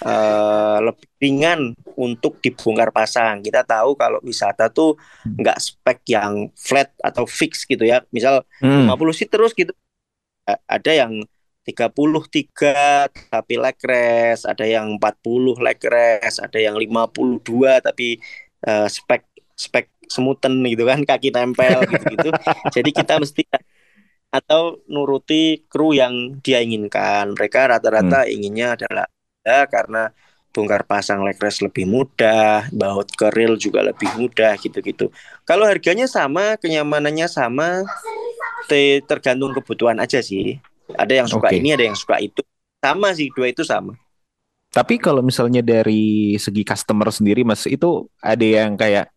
[0.01, 3.45] uh, lebih ringan untuk dibongkar pasang.
[3.45, 5.37] Kita tahu kalau wisata tuh hmm.
[5.37, 8.01] nggak spek yang flat atau fix gitu ya.
[8.09, 8.89] Misal hmm.
[8.89, 9.71] 50 seat terus gitu.
[10.49, 11.21] Ada yang
[11.61, 17.45] 33 tapi leg rest, ada yang 40 leg rest, ada yang 52
[17.85, 18.17] tapi
[18.65, 19.28] uh, spek
[19.59, 22.31] spek semuten gitu kan kaki tempel gitu-gitu.
[22.75, 23.43] Jadi kita mesti
[24.31, 27.35] atau nuruti kru yang dia inginkan.
[27.35, 28.31] Mereka rata-rata hmm.
[28.31, 29.05] inginnya adalah
[29.43, 30.15] ya, karena
[30.49, 35.13] bongkar pasang lekres lebih mudah, baut keril juga lebih mudah gitu-gitu.
[35.45, 37.85] Kalau harganya sama, kenyamanannya sama,
[39.05, 40.57] tergantung kebutuhan aja sih.
[40.97, 41.61] Ada yang suka okay.
[41.61, 42.41] ini, ada yang suka itu.
[42.81, 43.93] Sama sih, dua itu sama.
[44.69, 49.09] Tapi kalau misalnya dari segi customer sendiri, Mas, itu ada yang kayak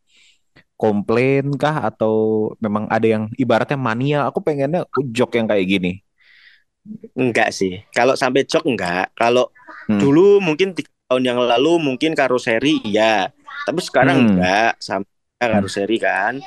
[0.83, 4.83] komplain kah atau memang ada yang ibaratnya mania, aku pengennya
[5.15, 5.93] jok yang kayak gini.
[7.15, 7.87] Enggak sih.
[7.95, 9.15] Kalau sampai jok enggak.
[9.15, 9.55] Kalau
[9.87, 10.03] hmm.
[10.03, 10.75] dulu mungkin
[11.13, 13.29] tahun yang lalu mungkin karoseri ya
[13.69, 14.29] tapi sekarang hmm.
[14.33, 16.41] enggak sampai karoseri kan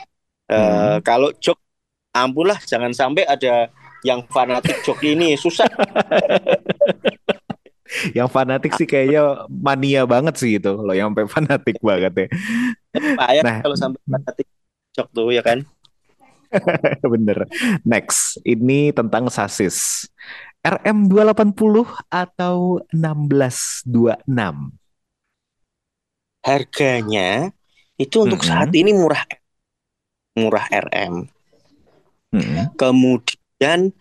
[0.50, 0.58] hmm.
[0.58, 1.62] uh, kalau jok
[2.18, 3.70] ampun lah jangan sampai ada
[4.02, 5.66] yang fanatik joki ini susah.
[8.18, 12.28] yang fanatik sih kayaknya mania banget sih itu loh yang sampai fanatik banget ya.
[13.20, 14.48] Pak ya nah, kalau sampai fanatik
[14.96, 15.64] jok tuh ya kan.
[17.14, 17.48] Bener.
[17.84, 20.08] Next, ini tentang sasis.
[20.66, 24.26] RM 280 atau 1626?
[26.46, 27.54] Harganya
[27.98, 28.60] itu untuk mm -hmm.
[28.66, 29.24] saat ini murah
[30.36, 31.14] murah RM.
[32.34, 32.64] Mm -hmm.
[32.78, 33.94] Kemudian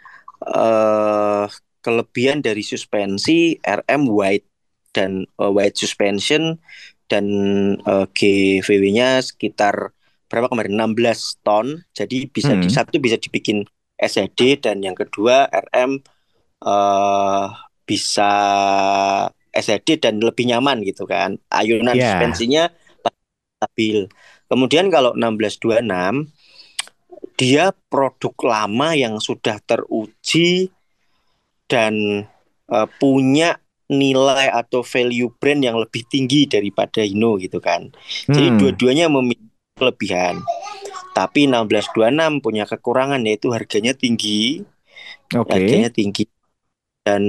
[0.44, 1.46] uh,
[1.84, 4.48] kelebihan dari suspensi RM wide
[4.96, 6.56] dan uh, wide suspension
[7.12, 7.26] dan
[7.84, 9.92] uh, GVW-nya sekitar
[10.32, 11.84] berapa kemarin 16 ton.
[11.92, 12.62] Jadi bisa hmm.
[12.64, 13.68] di satu bisa dibikin
[14.00, 16.00] SED dan yang kedua RM
[16.64, 17.52] uh,
[17.84, 18.32] bisa
[19.54, 21.36] SED dan lebih nyaman gitu kan.
[21.52, 22.16] Ayunan yeah.
[22.16, 22.64] suspensinya
[23.60, 24.10] stabil.
[24.50, 26.32] Kemudian kalau 1626
[27.34, 30.73] dia produk lama yang sudah teruji
[31.68, 32.24] dan
[32.70, 37.92] uh, punya nilai atau value brand yang lebih tinggi daripada Hino gitu kan.
[38.28, 38.58] Jadi hmm.
[38.60, 40.40] dua-duanya memiliki kelebihan.
[41.14, 44.64] Tapi 1626 punya kekurangan yaitu harganya tinggi.
[45.30, 45.52] Okay.
[45.52, 46.24] Harganya tinggi
[47.04, 47.22] dan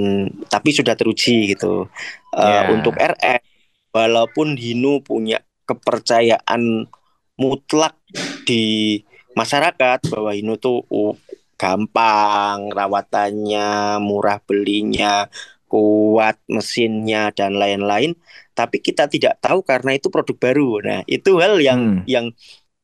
[0.48, 1.92] tapi sudah teruji gitu.
[2.32, 2.72] Yeah.
[2.72, 3.44] Uh, untuk RS
[3.92, 6.88] walaupun Hino punya kepercayaan
[7.36, 8.00] mutlak
[8.48, 9.04] di
[9.36, 11.14] masyarakat bahwa Hino tuh uh,
[11.56, 15.28] gampang rawatannya, murah belinya,
[15.72, 18.16] kuat mesinnya dan lain-lain.
[18.56, 20.70] Tapi kita tidak tahu karena itu produk baru.
[20.84, 22.08] Nah, itu hal yang hmm.
[22.08, 22.32] yang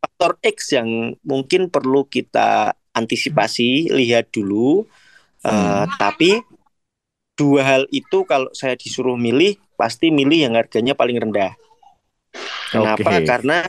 [0.01, 4.83] faktor X yang mungkin perlu kita antisipasi, lihat dulu.
[5.41, 5.51] Hmm.
[5.51, 6.43] Uh, tapi
[7.39, 11.55] dua hal itu kalau saya disuruh milih, pasti milih yang harganya paling rendah.
[12.71, 13.19] Kenapa?
[13.19, 13.27] Okay.
[13.27, 13.67] Karena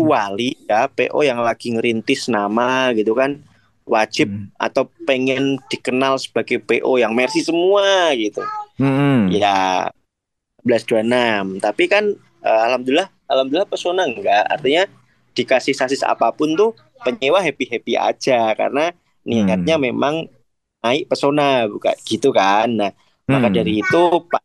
[0.00, 3.42] wali ya PO yang lagi ngerintis nama gitu kan
[3.90, 4.54] wajib hmm.
[4.54, 8.40] atau pengen dikenal sebagai PO yang Mercy semua gitu.
[8.78, 9.26] Hmm.
[9.34, 9.90] Ya
[10.62, 11.58] 1126.
[11.58, 12.14] Tapi kan
[12.46, 14.46] uh, alhamdulillah alhamdulillah pesona enggak.
[14.46, 14.86] Artinya
[15.34, 16.72] dikasih sasis apa pun tuh
[17.02, 18.94] penyewa happy-happy aja karena
[19.26, 19.84] niatnya hmm.
[19.90, 20.14] memang
[20.80, 22.70] naik pesona bukan gitu kan.
[22.70, 23.30] Nah, hmm.
[23.30, 24.42] maka dari itu Pak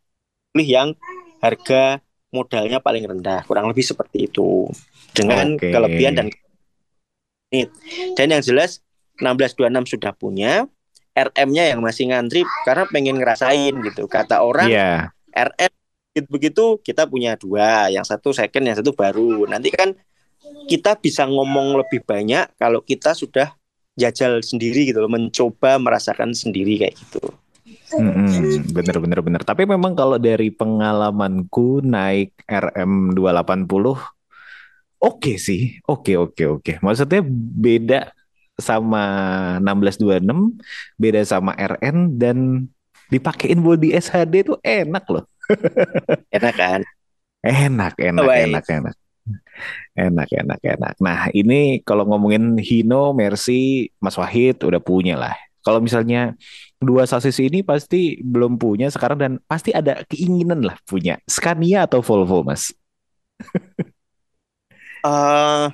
[0.52, 0.90] pilih yang
[1.44, 2.00] harga
[2.32, 4.68] modalnya paling rendah, kurang lebih seperti itu.
[5.16, 5.72] Dengan okay.
[5.72, 6.28] kelebihan dan
[8.20, 8.85] dan yang jelas
[9.20, 10.68] 1626 sudah punya,
[11.16, 14.12] RM-nya yang masih ngantri karena pengen ngerasain gitu.
[14.12, 15.16] Kata orang yeah.
[15.32, 15.72] RM
[16.28, 19.48] begitu kita punya dua, yang satu second, yang satu baru.
[19.48, 19.96] Nanti kan
[20.68, 23.56] kita bisa ngomong lebih banyak kalau kita sudah
[23.96, 27.24] jajal sendiri gitu loh, mencoba merasakan sendiri kayak gitu.
[27.96, 28.28] Hmm,
[28.76, 29.42] bener bener bener.
[29.48, 34.00] Tapi memang kalau dari pengalamanku naik RM 280 oke
[35.00, 35.80] okay sih.
[35.88, 36.62] Oke okay, oke okay, oke.
[36.64, 36.76] Okay.
[36.84, 37.22] Maksudnya
[37.56, 38.00] beda
[38.56, 39.04] sama
[39.60, 40.56] 1626,
[40.96, 42.38] beda sama RN dan
[43.12, 45.26] dipakein body SHD itu enak loh.
[46.36, 46.82] enak kan?
[47.46, 48.96] Enak, enak, enak, enak.
[49.96, 50.96] Enak, enak, enak.
[51.02, 55.38] Nah, ini kalau ngomongin Hino, Mercy, Mas Wahid udah punya lah.
[55.66, 56.38] Kalau misalnya
[56.78, 61.18] dua sasis ini pasti belum punya sekarang dan pasti ada keinginan lah punya.
[61.26, 62.70] Scania atau Volvo, Mas?
[65.02, 65.74] uh,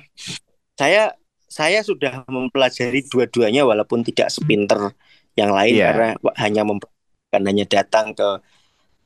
[0.80, 1.12] saya
[1.52, 4.96] saya sudah mempelajari dua-duanya walaupun tidak sepinter
[5.36, 5.92] yang lain yeah.
[5.92, 6.08] karena
[6.40, 6.62] hanya
[7.28, 8.40] kan hanya datang ke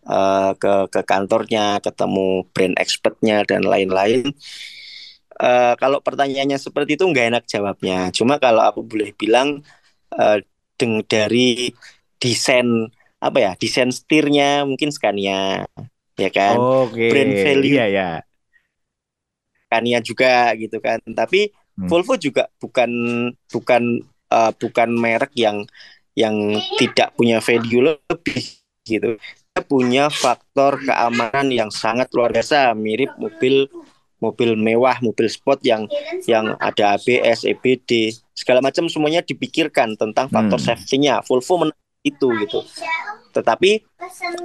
[0.06, 4.30] uh, ke ke kantornya, ketemu brand expertnya dan lain-lain.
[5.36, 8.08] Uh, kalau pertanyaannya seperti itu nggak enak jawabnya.
[8.14, 9.60] Cuma kalau aku boleh bilang
[10.14, 10.38] uh,
[10.78, 11.74] deng dari
[12.22, 12.88] desain
[13.20, 15.64] apa ya desain setirnya mungkin Scania
[16.16, 16.56] ya kan
[16.88, 17.08] okay.
[17.12, 18.10] brand value ya ya
[19.66, 21.88] Scania juga gitu kan tapi Hmm.
[21.92, 22.90] Volvo juga bukan
[23.52, 23.82] bukan
[24.32, 25.68] uh, bukan merek yang
[26.16, 28.42] yang tidak punya value lebih
[28.88, 29.20] gitu.
[29.20, 33.68] Dia punya faktor keamanan yang sangat luar biasa, mirip mobil
[34.16, 35.84] mobil mewah, mobil sport yang
[36.24, 40.68] yang ada ABS, EBD, segala macam semuanya dipikirkan tentang faktor hmm.
[40.72, 41.20] safety-nya.
[41.28, 41.68] Volvo
[42.00, 42.64] itu gitu.
[43.36, 43.84] Tetapi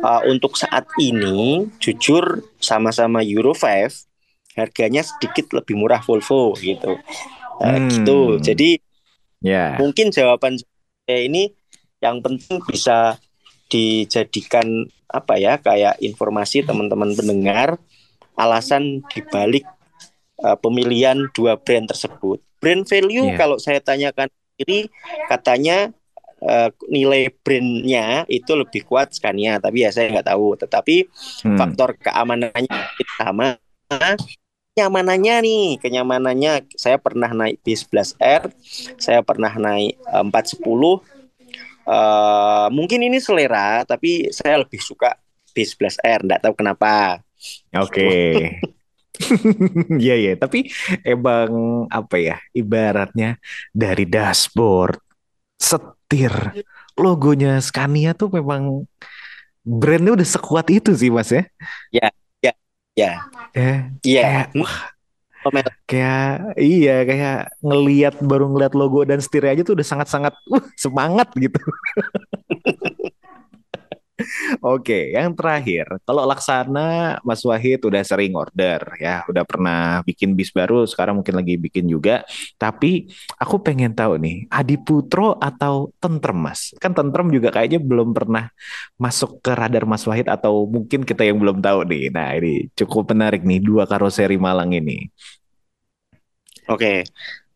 [0.04, 4.11] uh, untuk saat ini jujur sama-sama Euro 5
[4.56, 7.00] harganya sedikit lebih murah Volvo gitu.
[7.62, 7.90] Nah, hmm.
[7.90, 8.20] gitu.
[8.42, 8.82] Jadi
[9.44, 9.78] yeah.
[9.78, 11.54] mungkin jawaban saya ini
[12.02, 13.22] yang penting bisa
[13.72, 17.80] dijadikan apa ya kayak informasi teman-teman pendengar
[18.36, 19.68] alasan dibalik
[20.44, 22.42] uh, pemilihan dua brand tersebut.
[22.60, 23.38] Brand value yeah.
[23.38, 24.28] kalau saya tanyakan
[24.60, 24.90] ini
[25.30, 25.94] katanya
[26.42, 30.58] uh, nilai brandnya itu lebih kuat Scania, tapi ya saya nggak tahu.
[30.58, 30.96] Tetapi
[31.46, 31.58] hmm.
[31.58, 32.82] faktor keamanannya
[33.18, 33.58] sama
[34.72, 38.52] kenyamanannya nih, kenyamanannya saya pernah naik bis 11R,
[38.96, 41.02] saya pernah naik 410.
[41.82, 45.18] uh, mungkin ini selera tapi saya lebih suka
[45.52, 47.20] B11R nggak tahu kenapa
[47.74, 48.62] oke okay.
[50.02, 50.72] Iya ya, tapi
[51.06, 53.38] emang apa ya ibaratnya
[53.70, 54.98] dari dashboard,
[55.62, 56.34] setir,
[56.98, 58.86] logonya Scania tuh memang
[59.62, 61.44] brandnya udah sekuat itu sih mas ya.
[61.94, 62.08] Ya,
[62.96, 63.12] ya,
[63.56, 63.74] ya.
[64.04, 64.42] Ya, ya.
[64.58, 64.76] Wah,
[65.90, 71.28] kayak iya kayak ngelihat baru ngelihat logo dan setir aja tuh udah sangat-sangat uh, semangat
[71.38, 71.58] gitu.
[74.62, 80.50] Oke, yang terakhir, kalau Laksana, Mas Wahid udah sering order ya, udah pernah bikin bis
[80.54, 82.24] baru, sekarang mungkin lagi bikin juga.
[82.58, 86.74] Tapi aku pengen tahu nih, Adi Putro atau Tentrem Mas?
[86.78, 88.50] Kan Tentrem juga kayaknya belum pernah
[89.00, 92.04] masuk ke radar Mas Wahid atau mungkin kita yang belum tahu nih.
[92.14, 95.10] Nah ini cukup menarik nih, dua karoseri Malang ini.
[96.70, 97.04] Oke,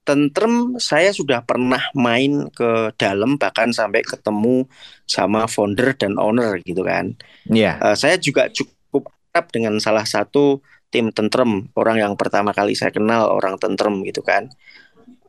[0.06, 4.70] Tentrem saya sudah pernah main ke dalam bahkan sampai ketemu
[5.10, 7.18] sama founder dan owner gitu kan.
[7.50, 7.76] Iya.
[7.76, 7.76] Yeah.
[7.82, 10.62] Uh, saya juga cukup akrab dengan salah satu
[10.94, 14.48] tim Tentrem, orang yang pertama kali saya kenal orang Tentrem gitu kan.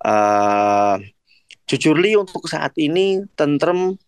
[0.05, 1.01] Uh,
[1.67, 3.99] jujur li untuk saat ini Tentrem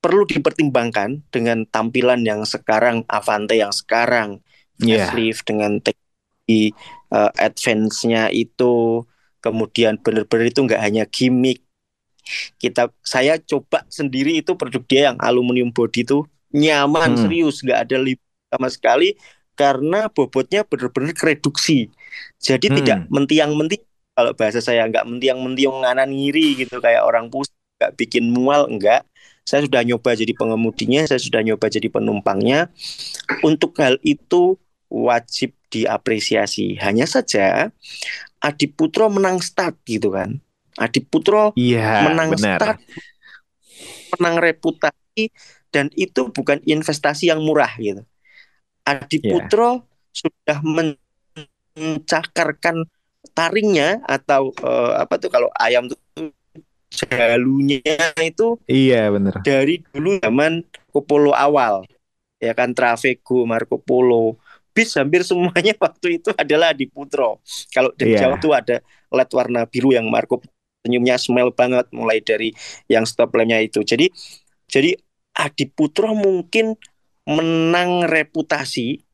[0.00, 4.40] perlu dipertimbangkan dengan tampilan yang sekarang Avante yang sekarang
[4.80, 5.12] yeah.
[5.12, 6.72] facelift dengan teknologi
[7.12, 9.04] uh, advance-nya itu
[9.40, 11.64] kemudian benar-benar itu nggak hanya gimmick.
[12.60, 16.22] Kita saya coba sendiri itu produk dia yang aluminium body itu
[16.54, 17.20] nyaman hmm.
[17.26, 19.16] serius nggak ada lip sama sekali
[19.58, 21.90] karena bobotnya benar-benar reduksi.
[22.38, 22.76] Jadi hmm.
[22.82, 23.84] tidak mentiang-mentiang.
[24.10, 29.08] Kalau bahasa saya nggak mentiang-mentiang nganan ngiri gitu kayak orang pusing nggak bikin mual enggak
[29.50, 32.70] saya sudah nyoba jadi pengemudinya saya sudah nyoba jadi penumpangnya.
[33.42, 34.54] Untuk hal itu
[34.86, 36.78] wajib diapresiasi.
[36.78, 37.74] Hanya saja
[38.40, 40.40] Adi Putro menang start gitu kan.
[40.80, 42.56] Adi Putro iya, menang benar.
[42.56, 42.78] start,
[44.16, 45.28] menang reputasi
[45.68, 48.00] dan itu bukan investasi yang murah gitu.
[48.88, 49.28] Adi yeah.
[49.28, 50.58] Putro sudah
[51.76, 52.88] mencakarkan
[53.36, 56.00] taringnya atau uh, apa tuh kalau ayam tuh
[56.90, 61.86] jalunya itu iya benar dari dulu zaman Kopolo awal
[62.42, 64.40] ya kan Trafego Marco Polo
[64.80, 67.44] bis hampir semuanya waktu itu adalah di Putro.
[67.68, 68.32] Kalau dari yeah.
[68.32, 68.80] jauh tuh ada
[69.12, 70.40] LED warna biru yang Marco
[70.80, 72.56] senyumnya smell banget mulai dari
[72.88, 73.84] yang stop lampnya itu.
[73.84, 74.08] Jadi
[74.64, 74.96] jadi
[75.36, 76.72] Adi Putro mungkin
[77.28, 79.04] menang reputasi.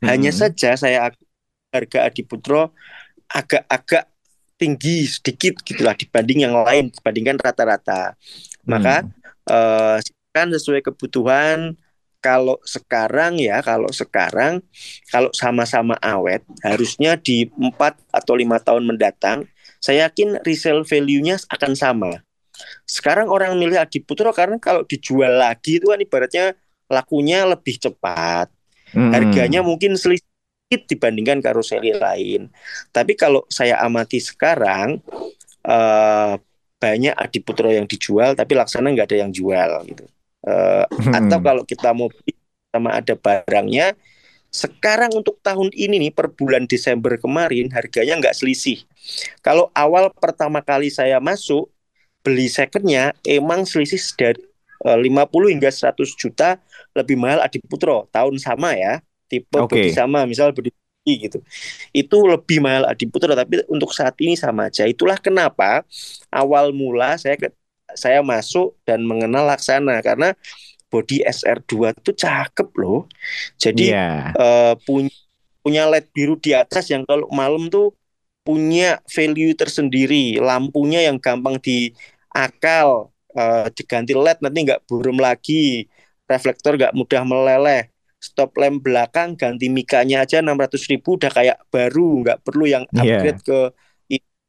[0.00, 0.08] Hmm.
[0.08, 1.12] Hanya saja saya
[1.68, 2.72] harga Adi Putro
[3.28, 4.08] agak-agak
[4.56, 8.16] tinggi sedikit gitulah dibanding yang lain dibandingkan rata-rata.
[8.64, 9.12] Maka hmm.
[9.52, 9.98] uh,
[10.32, 11.76] kan sesuai kebutuhan
[12.24, 14.64] kalau sekarang ya kalau sekarang
[15.12, 19.44] kalau sama-sama awet harusnya di empat atau lima tahun mendatang
[19.84, 22.24] saya yakin resale value-nya akan sama.
[22.88, 26.56] Sekarang orang milih Adi Putro karena kalau dijual lagi itu kan ibaratnya
[26.88, 28.48] lakunya lebih cepat.
[28.96, 29.12] Hmm.
[29.12, 32.48] Harganya mungkin sedikit dibandingkan karoseri lain.
[32.96, 35.04] Tapi kalau saya amati sekarang
[35.68, 36.40] uh,
[36.80, 40.08] banyak Adi Putro yang dijual tapi laksana nggak ada yang jual gitu.
[40.44, 41.12] Uh, hmm.
[41.16, 42.12] Atau kalau kita mau
[42.70, 43.96] sama ada barangnya,
[44.54, 48.86] sekarang untuk tahun ini nih per bulan Desember kemarin harganya nggak selisih.
[49.42, 51.72] Kalau awal pertama kali saya masuk
[52.24, 54.40] beli secondnya emang selisih dari
[54.86, 56.56] uh, 50 hingga 100 juta
[56.96, 59.92] lebih mahal Adi Putro tahun sama ya tipe okay.
[59.92, 60.72] sama misal beli
[61.04, 61.44] gitu
[61.92, 65.84] itu lebih mahal Adi Putro tapi untuk saat ini sama aja itulah kenapa
[66.32, 67.36] awal mula saya
[67.94, 70.34] saya masuk dan mengenal Laksana karena
[70.92, 73.10] body SR2 itu cakep loh.
[73.58, 74.30] Jadi yeah.
[74.30, 74.38] Iya.
[74.38, 75.14] uh, punya
[75.64, 77.96] punya LED biru di atas yang kalau malam tuh
[78.44, 85.88] punya value tersendiri, lampunya yang gampang diakal, uh, diganti LED nanti nggak buram lagi,
[86.28, 87.88] reflektor nggak mudah meleleh,
[88.20, 93.16] stop lamp belakang ganti mikanya aja 600 ribu udah kayak baru, nggak perlu yang iya.
[93.16, 93.48] upgrade yeah.
[93.48, 93.58] ke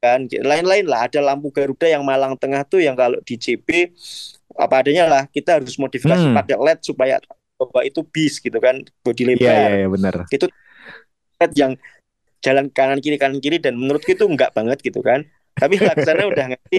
[0.06, 0.20] kan.
[0.30, 1.10] Lain-lain lah.
[1.10, 3.92] Ada lampu Garuda yang Malang Tengah tuh yang kalau di CP
[4.54, 5.22] apa adanya lah.
[5.26, 6.36] Kita harus modifikasi hmm.
[6.38, 7.14] pakai LED supaya
[7.58, 8.80] bahwa itu bis gitu kan.
[9.02, 9.42] Body iya, lebar.
[9.44, 10.14] yeah, yeah, yeah, bener.
[10.30, 10.46] itu
[11.36, 11.72] LED yang
[12.40, 15.26] jalan kanan kiri kanan kiri dan menurutku itu enggak banget gitu kan.
[15.56, 16.76] Tapi laksana udah ngerti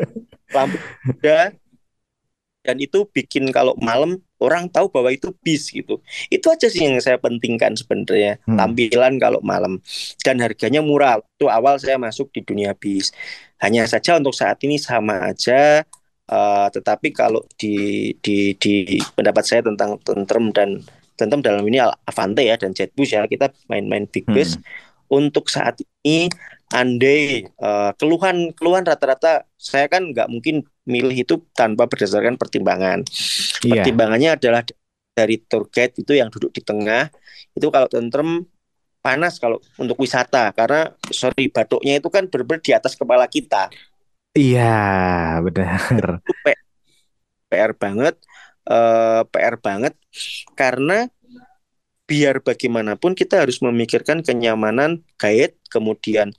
[0.56, 0.78] lampu
[1.18, 1.49] udah
[2.68, 6.03] dan itu bikin kalau malam orang tahu bahwa itu bis gitu.
[6.28, 8.59] Itu aja sih yang saya pentingkan sebenarnya hmm.
[8.59, 9.80] tampilan kalau malam
[10.20, 11.24] dan harganya murah.
[11.39, 13.15] Itu awal saya masuk di dunia bis.
[13.63, 15.88] Hanya saja untuk saat ini sama aja.
[16.28, 20.84] Uh, tetapi kalau di, di di pendapat saya tentang tentrem dan
[21.15, 24.63] tentrem dalam ini Avante ya dan Jetbus ya kita main-main big bus hmm.
[25.07, 26.28] untuk saat ini
[26.68, 33.03] andai uh, keluhan keluhan rata-rata saya kan nggak mungkin milih itu tanpa berdasarkan pertimbangan.
[33.63, 33.84] Yeah.
[33.84, 34.61] Pertimbangannya adalah
[35.15, 37.09] dari tour guide itu yang duduk di tengah
[37.55, 38.45] itu kalau tentrem
[39.01, 43.72] panas kalau untuk wisata karena sorry batuknya itu kan berber di atas kepala kita.
[44.38, 46.22] Iya benar.
[47.47, 48.20] PR banget,
[48.68, 49.95] uh, eh, PR banget
[50.59, 51.07] karena
[52.07, 56.32] biar bagaimanapun kita harus memikirkan kenyamanan guide, kemudian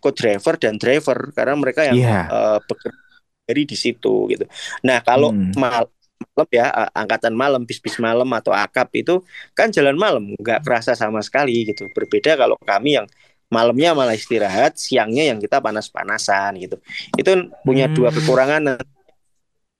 [0.00, 2.24] co-driver dan driver karena mereka yang yeah.
[2.28, 2.32] Iya.
[2.32, 3.02] uh, bekerja
[3.44, 4.44] dari di situ gitu.
[4.84, 5.56] Nah kalau hmm.
[5.60, 5.84] mal
[6.34, 6.66] malam ya
[6.96, 9.20] angkatan malam bis-bis malam atau akap itu
[9.52, 11.92] kan jalan malam nggak kerasa sama sekali gitu.
[11.92, 13.06] Berbeda kalau kami yang
[13.52, 16.80] malamnya malah istirahat, siangnya yang kita panas-panasan gitu.
[17.14, 17.94] Itu punya hmm.
[17.94, 18.62] dua kekurangan.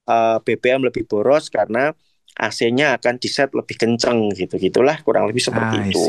[0.05, 1.89] Uh, eh, BBM lebih boros karena
[2.35, 6.05] AC-nya akan diset lebih kenceng gitu gitulah kurang lebih seperti ah, itu.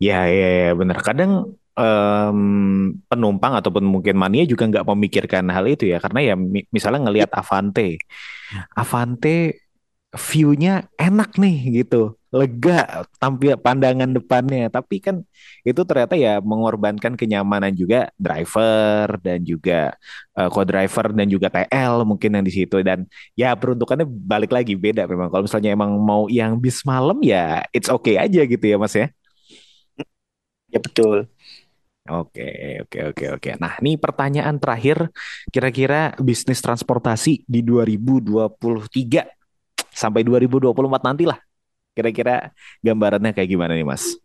[0.00, 1.04] Ya ya ya benar.
[1.04, 2.40] Kadang um,
[3.10, 5.98] penumpang ataupun mungkin mania juga nggak memikirkan hal itu ya.
[6.04, 6.34] Karena ya
[6.74, 7.96] misalnya ngelihat Avante,
[8.76, 9.56] Avante
[10.10, 15.22] view-nya enak nih gitu, lega tampil pandangan depannya, tapi kan
[15.62, 19.94] itu ternyata ya mengorbankan kenyamanan juga driver dan juga
[20.34, 22.82] uh, co-driver dan juga TL mungkin yang di situ.
[22.82, 23.06] Dan
[23.38, 25.30] ya peruntukannya balik lagi beda memang.
[25.30, 29.06] Kalau misalnya emang mau yang bis malam ya it's okay aja gitu ya Mas ya.
[30.70, 31.26] Ya betul.
[32.10, 33.50] Oke, oke, oke, oke.
[33.62, 35.14] Nah, ini pertanyaan terakhir,
[35.54, 39.22] kira-kira bisnis transportasi di 2023
[39.94, 41.38] sampai 2024 nanti lah.
[41.94, 42.50] Kira-kira
[42.82, 44.18] gambarannya kayak gimana nih, Mas?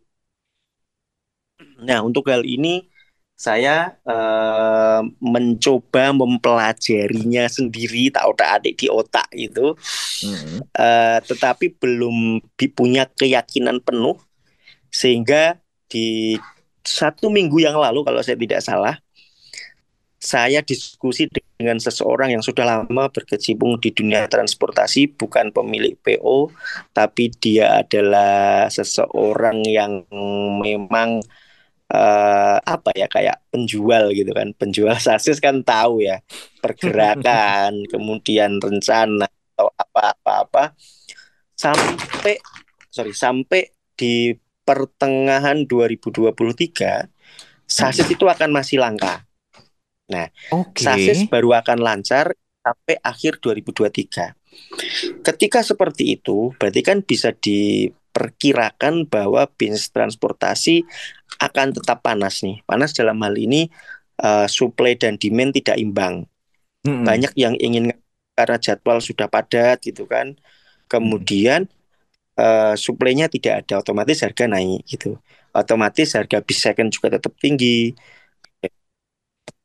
[1.78, 2.90] Nah, untuk hal ini
[3.36, 9.76] saya uh, mencoba mempelajarinya sendiri, tak otak adik di otak itu,
[10.24, 10.58] mm-hmm.
[10.72, 12.40] uh, tetapi belum
[12.72, 14.16] punya keyakinan penuh
[14.88, 16.40] sehingga di
[16.86, 18.96] satu minggu yang lalu kalau saya tidak salah
[20.16, 26.50] saya diskusi dengan seseorang yang sudah lama berkecimpung di dunia transportasi, bukan pemilik PO,
[26.90, 30.02] tapi dia adalah seseorang yang
[30.58, 31.22] memang
[31.92, 36.18] uh, apa ya kayak penjual gitu kan, penjual sasis kan tahu ya
[36.64, 40.74] pergerakan, kemudian rencana atau apa-apa-apa.
[41.56, 42.40] Sampai
[42.90, 44.32] sorry sampai di
[44.66, 47.06] pertengahan 2023
[47.66, 49.22] sasis itu akan masih langka.
[50.10, 50.82] Nah, okay.
[50.82, 55.22] sasis baru akan lancar sampai akhir 2023.
[55.22, 60.86] Ketika seperti itu, berarti kan bisa diperkirakan bahwa bisnis transportasi
[61.42, 62.62] akan tetap panas nih.
[62.66, 63.70] Panas dalam hal ini
[64.22, 66.26] uh, supply dan demand tidak imbang.
[66.86, 67.04] Mm -hmm.
[67.06, 67.94] Banyak yang ingin
[68.36, 70.38] karena jadwal sudah padat gitu kan.
[70.86, 71.66] Kemudian
[72.36, 75.18] uh, suplainya tidak ada otomatis harga naik gitu.
[75.56, 77.96] Otomatis harga bis second juga tetap tinggi.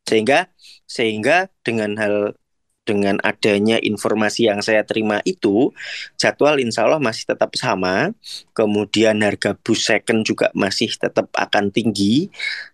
[0.08, 0.52] Sehingga
[0.88, 2.36] sehingga dengan hal
[2.82, 5.70] dengan adanya informasi yang saya terima itu
[6.18, 8.12] jadwal insya Allah masih tetap sama.
[8.58, 12.28] Kemudian harga bus second juga masih tetap akan tinggi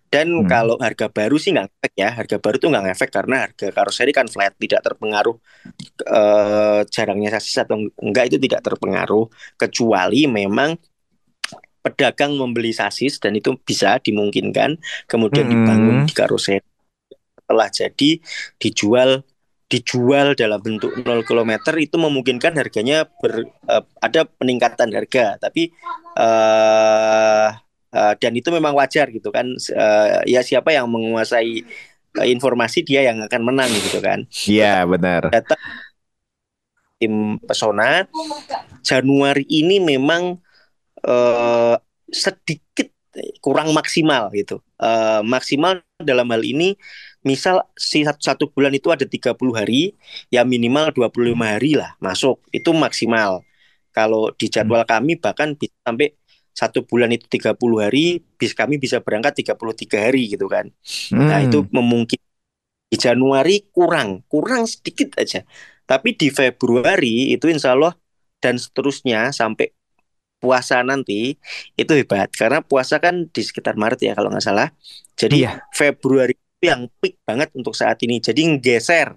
[0.08, 0.48] dan hmm.
[0.48, 4.12] kalau harga baru sih nggak efek ya harga baru tuh nggak efek karena harga karoseri
[4.16, 5.36] kan flat tidak terpengaruh
[6.08, 9.28] uh, jarangnya sasis atau enggak itu tidak terpengaruh
[9.60, 10.80] kecuali memang
[11.84, 15.52] pedagang membeli sasis dan itu bisa dimungkinkan kemudian hmm.
[15.52, 16.64] dibangun di karoseri
[17.36, 18.10] setelah jadi
[18.60, 19.24] dijual
[19.68, 25.76] dijual dalam bentuk 0 km itu memungkinkan harganya ber, uh, ada peningkatan harga tapi
[26.16, 27.52] uh,
[27.94, 31.62] uh, dan itu memang wajar gitu kan uh, ya siapa yang menguasai
[32.18, 35.56] uh, informasi dia yang akan menang gitu kan iya benar data
[36.98, 38.08] tim pesona
[38.82, 40.38] Januari ini memang
[41.06, 41.76] uh,
[42.08, 42.90] sedikit
[43.42, 46.78] kurang maksimal gitu uh, maksimal dalam hal ini
[47.26, 49.92] misal si satu, satu bulan itu ada 30 hari,
[50.30, 52.40] ya minimal 25 hari lah masuk.
[52.54, 53.42] Itu maksimal.
[53.90, 54.90] Kalau di jadwal hmm.
[54.90, 56.14] kami bahkan bisa sampai
[56.54, 60.68] satu bulan itu 30 hari, bis kami bisa berangkat 33 hari gitu kan.
[61.14, 61.28] Hmm.
[61.30, 61.70] Nah, itu hmm.
[61.70, 62.34] memungkinkan
[62.88, 65.44] di Januari kurang, kurang sedikit aja.
[65.88, 67.96] Tapi di Februari itu insya Allah
[68.40, 69.72] dan seterusnya sampai
[70.38, 71.34] puasa nanti
[71.74, 74.68] itu hebat karena puasa kan di sekitar Maret ya kalau nggak salah.
[75.18, 75.62] Jadi iya.
[75.74, 78.18] Februari yang peak banget untuk saat ini.
[78.18, 79.14] Jadi geser,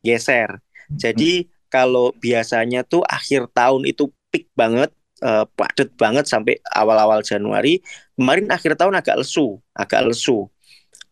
[0.00, 0.60] geser.
[0.92, 4.92] Jadi kalau biasanya tuh akhir tahun itu peak banget,
[5.22, 7.80] uh, padat banget sampai awal-awal Januari.
[8.18, 10.50] Kemarin akhir tahun agak lesu, agak lesu.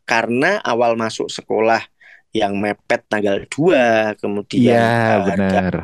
[0.04, 1.80] Karena awal masuk sekolah
[2.34, 5.74] yang mepet tanggal 2, kemudian Iya, benar.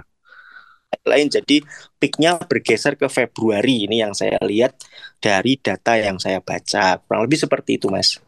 [1.07, 1.62] lain jadi
[2.03, 4.74] peaknya bergeser ke Februari ini yang saya lihat
[5.22, 8.18] dari data yang saya baca kurang lebih seperti itu mas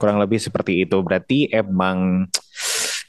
[0.00, 2.28] kurang lebih seperti itu berarti emang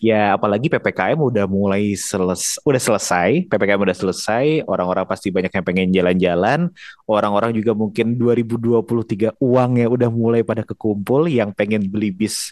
[0.03, 5.63] ya apalagi ppkm udah mulai seles udah selesai ppkm udah selesai orang-orang pasti banyak yang
[5.63, 6.59] pengen jalan-jalan
[7.07, 12.51] orang-orang juga mungkin 2023 uangnya udah mulai pada kekumpul yang pengen beli bis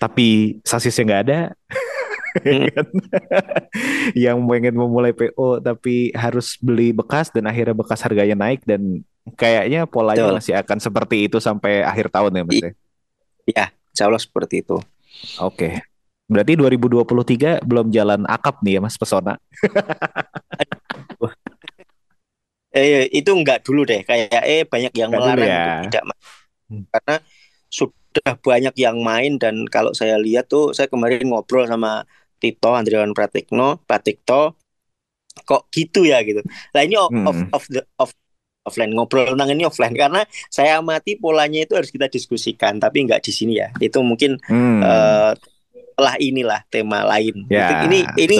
[0.00, 1.40] tapi sasisnya nggak ada
[2.44, 2.86] Ya kan?
[4.14, 9.02] yang pengen memulai PO tapi harus beli bekas dan akhirnya bekas harganya naik dan
[9.34, 10.36] kayaknya polanya Betul.
[10.38, 12.60] masih akan seperti itu sampai akhir tahun ya Mas?
[12.60, 12.70] Ya?
[13.48, 14.76] Iya, insya Allah seperti itu.
[15.40, 15.82] Oke.
[16.28, 19.40] Berarti 2023 belum jalan akap nih ya Mas Pesona.
[22.78, 25.66] eh itu enggak dulu deh kayak eh banyak yang enggak melarang ya.
[25.88, 26.02] tidak
[26.68, 26.84] hmm.
[26.92, 27.14] karena
[27.72, 32.04] sudah banyak yang main dan kalau saya lihat tuh saya kemarin ngobrol sama
[32.38, 34.54] Tito Andriawan Pratikno Pratikto
[35.42, 36.42] kok gitu ya gitu.
[36.74, 37.26] Nah ini off, hmm.
[37.26, 38.12] off, off the off
[38.66, 43.24] offline ngobrol tentang ini offline karena saya amati polanya itu harus kita diskusikan tapi nggak
[43.24, 43.72] di sini ya.
[43.80, 44.80] Itu mungkin hmm.
[44.82, 45.32] uh,
[45.98, 47.44] lah inilah tema lain.
[47.50, 48.38] Ya, ini ini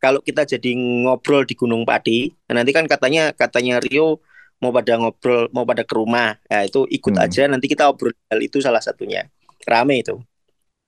[0.00, 4.22] kalau kita jadi ngobrol di Gunung Padi, nah nanti kan katanya katanya Rio
[4.62, 7.24] mau pada ngobrol mau pada ke rumah, ya itu ikut hmm.
[7.26, 9.28] aja nanti kita obrol hal itu salah satunya.
[9.68, 10.16] Rame itu.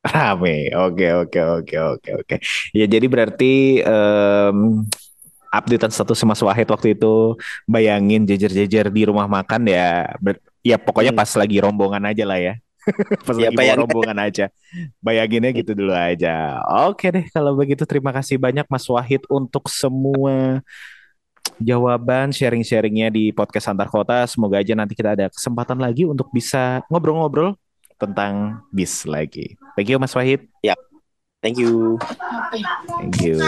[0.02, 0.72] Rame.
[0.74, 2.36] Oke, oke, oke, oke, oke.
[2.72, 4.88] Ya jadi berarti um,
[5.52, 7.36] updatean status Mas Wahid waktu itu
[7.68, 10.16] bayangin jejer-jejer di rumah makan ya.
[10.18, 11.20] Ber, ya pokoknya hmm.
[11.20, 12.54] pas lagi rombongan aja lah ya.
[13.26, 14.46] pas ya, lagi rombongan aja.
[14.98, 16.60] Bayanginnya gitu dulu aja.
[16.88, 20.60] Oke deh kalau begitu terima kasih banyak Mas Wahid untuk semua
[21.58, 24.26] jawaban sharing-sharingnya di podcast antar kota.
[24.26, 27.54] Semoga aja nanti kita ada kesempatan lagi untuk bisa ngobrol-ngobrol
[27.98, 29.54] tentang bis lagi.
[29.78, 30.46] Thank you Mas Wahid.
[30.62, 30.74] Ya.
[31.42, 31.98] Thank you.
[32.98, 33.38] Thank you.